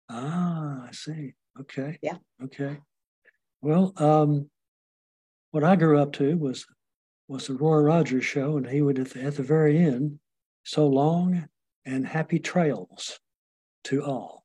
Ah, 0.09 0.87
I 0.89 0.93
see. 0.93 1.35
Okay. 1.61 1.99
Yeah. 2.03 2.17
Okay. 2.45 2.79
Well, 3.61 3.93
um, 3.97 4.51
what 5.51 5.65
I 5.65 5.77
grew 5.77 5.99
up 5.99 6.13
to 6.15 6.37
was 6.37 6.67
was 7.27 7.47
the 7.47 7.55
Roy 7.55 7.79
Rogers 7.79 8.25
show, 8.25 8.59
and 8.59 8.67
he 8.69 8.83
would 8.83 8.99
at 8.99 9.11
the, 9.11 9.23
at 9.23 9.37
the 9.37 9.43
very 9.43 9.79
end, 9.79 10.19
so 10.63 10.87
long 10.87 11.49
and 11.85 12.07
happy 12.07 12.39
trails 12.39 13.19
to 13.85 14.03
all. 14.03 14.45